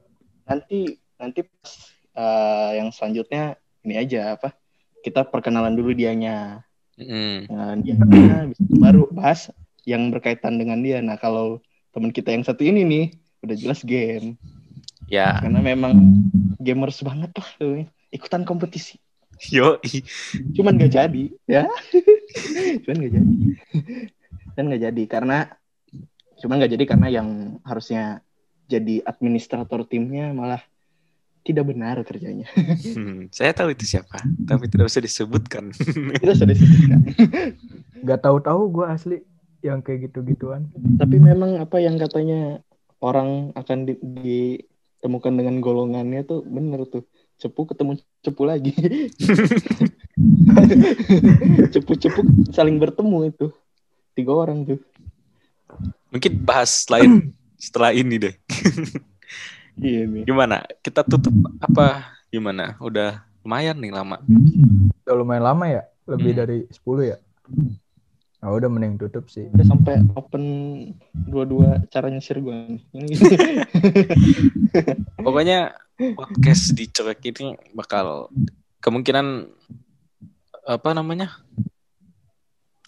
[0.46, 1.72] nanti nanti pas
[2.14, 4.54] eh, yang selanjutnya ini aja apa
[5.02, 6.66] kita perkenalan dulu dianya
[6.98, 7.50] Mm-mm.
[7.50, 7.94] nah, dia
[8.42, 9.50] habis itu baru bahas
[9.84, 11.62] yang berkaitan dengan dia nah kalau
[11.92, 13.06] teman kita yang satu ini nih
[13.42, 14.38] udah jelas game
[15.06, 15.94] Ya, karena memang
[16.58, 17.86] gamers banget lah tuh.
[18.10, 18.98] Ikutan kompetisi.
[19.52, 19.78] Yo,
[20.56, 21.24] cuman gak jadi.
[21.44, 21.68] Ya.
[22.88, 23.34] Cuman gak jadi.
[24.56, 25.38] Dan gak jadi karena
[26.40, 28.24] cuman gak jadi karena yang harusnya
[28.66, 30.64] jadi administrator timnya malah
[31.46, 32.48] tidak benar kerjanya.
[32.96, 35.72] Hmm, saya tahu itu siapa, tapi tidak usah disebutkan.
[36.22, 37.00] kita sudah sebutkan
[38.04, 39.18] Gak tahu-tahu gue asli
[39.62, 40.70] yang kayak gitu-gituan.
[41.00, 42.62] tapi memang apa yang katanya
[43.02, 44.64] orang akan di-
[45.06, 47.06] ditemukan dengan golongannya tuh bener tuh
[47.38, 48.74] cepu ketemu cepu lagi
[51.78, 53.54] cepu-cepu saling bertemu itu
[54.18, 54.82] tiga orang tuh
[56.10, 58.32] Mungkin bahas lain setelah ini deh.
[59.84, 60.64] iya nih Gimana?
[60.80, 62.16] Kita tutup apa?
[62.32, 62.80] Gimana?
[62.80, 64.24] Udah lumayan nih lama.
[65.04, 65.84] Udah lumayan lama ya.
[66.08, 66.40] Lebih Hmm.
[66.40, 67.18] dari 10 ya.
[68.44, 69.48] Oh, udah mending tutup sih.
[69.54, 70.44] Udah sampai open
[71.14, 72.94] dua-dua cara nyisir gue nih.
[75.26, 78.28] Pokoknya podcast di Cowek ini bakal
[78.84, 79.48] kemungkinan
[80.66, 81.32] apa namanya?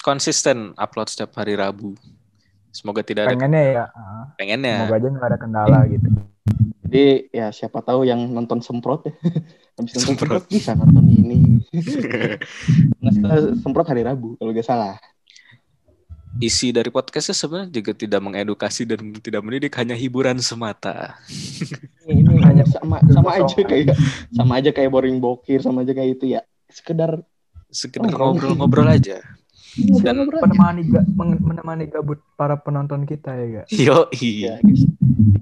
[0.08, 1.92] konsisten upload setiap hari Rabu.
[2.72, 3.86] Semoga tidak ada Pengennya ya.
[3.92, 4.88] ah, pengennya.
[4.88, 6.08] Semoga aja nggak ada kendala gitu.
[6.88, 9.12] Jadi ya siapa tahu yang nonton semprot ya.
[9.76, 10.40] Habis nonton Semprot.
[10.40, 11.60] semprot bisa nonton ini.
[13.04, 13.12] Nah,
[13.60, 14.96] semprot hari Rabu kalau gak salah.
[16.38, 21.18] Isi dari podcastnya sebenarnya juga tidak mengedukasi dan tidak mendidik, hanya hiburan semata.
[22.06, 23.98] Ini, ini Hanya sama sama aja kayak
[24.30, 26.46] sama aja kayak boring bokir sama aja kayak itu ya.
[26.70, 27.26] Sekedar
[27.68, 29.20] Sekedar Oh, ngobrol-ngobrol aja.
[29.78, 30.46] Dan ngobrol aja.
[30.48, 33.66] Menemani ga, menemani gabut para penonton kita ya gak?
[33.70, 34.88] Yo, Ya, guys.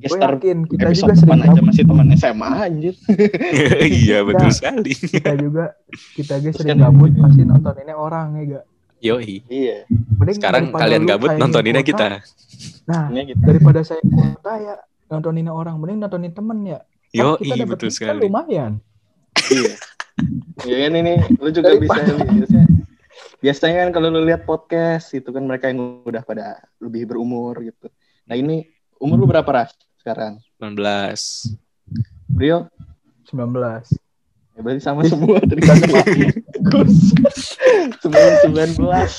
[0.01, 2.93] Guys, Gue yakin kita juga sering aja masih teman SMA anjir.
[4.01, 4.91] iya betul sekali.
[4.95, 5.75] Kita juga
[6.15, 8.65] kita juga sering kan- gabut pasti nontoninnya orang ya gak?
[9.05, 9.45] Yoi.
[9.45, 9.85] Iya.
[9.89, 12.25] Mending Sekarang kalian gabut nontoninnya kita.
[12.85, 13.41] Nah, Ini gitu.
[13.41, 14.75] daripada saya kuota ya
[15.05, 16.79] nontonin orang mending nontonin temen ya
[17.13, 18.19] Yo, dapet betul kan sekali.
[18.25, 18.81] lumayan
[19.47, 19.73] Iya.
[20.65, 22.67] Iya kan ini lu juga bisa Daripada- biasanya.
[23.35, 27.87] Biasanya kan kalau lu lihat podcast itu kan mereka yang udah pada lebih berumur gitu.
[28.25, 28.65] Nah ini
[28.97, 30.41] umur lu berapa ras sekarang?
[30.57, 31.53] 19.
[32.25, 32.65] Brio?
[33.29, 33.85] 19
[34.55, 35.75] Ya, berarti sama semua tadi kan
[36.65, 37.13] Gus.
[38.01, 39.13] Sembilan sembilan belas.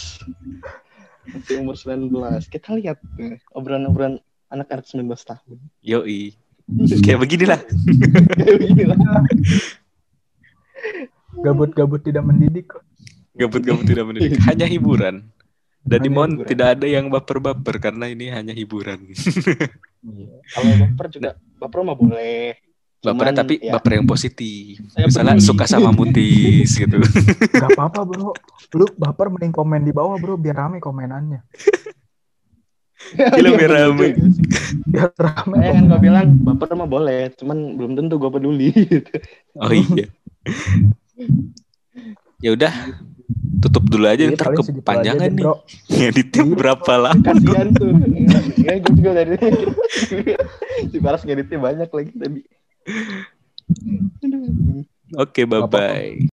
[1.27, 2.47] Masih umur 19.
[2.51, 5.57] Kita lihat eh, obrolan-obrolan anak-anak 19 tahun.
[5.83, 6.35] Yoi.
[7.05, 7.61] Kayak beginilah.
[8.35, 8.99] Kayak begini lah.
[11.37, 12.83] gabut-gabut tidak mendidik kok
[13.37, 14.41] Gabut-gabut tidak mendidik.
[14.49, 15.29] Hanya hiburan.
[15.87, 16.49] Dan Hanya hiburan.
[16.49, 19.07] tidak ada yang baper-baper karena ini hanya hiburan.
[20.51, 21.31] Kalau baper juga
[21.63, 22.59] baper mah boleh.
[22.99, 24.81] Cuman, tapi ya, baper yang positif.
[24.89, 25.47] Saya Misalnya peduli.
[25.47, 26.97] suka sama mutis gitu.
[27.55, 28.33] Gak apa-apa bro
[28.73, 31.45] Lu baper mending komen di bawah bro Biar rame komenannya
[33.07, 34.07] Gila, biar rame.
[34.85, 38.73] Biar rame Eh kan gue bilang baper mah boleh, cuman belum tentu gue peduli.
[38.73, 39.13] gitu.
[39.63, 40.09] Oh iya.
[42.39, 42.73] ya udah
[43.59, 45.39] tutup dulu aja ntar kepanjangan nih.
[45.39, 45.55] bro.
[45.87, 46.55] Ngeditnya Iya.
[46.57, 47.23] berapa lama?
[47.23, 47.93] Kasihan tuh.
[48.59, 49.37] Ya gue juga dari
[50.89, 52.41] si Paras ngeditnya banyak lagi tadi.
[55.23, 55.63] Oke, bye apa-apa.
[55.63, 56.19] bye.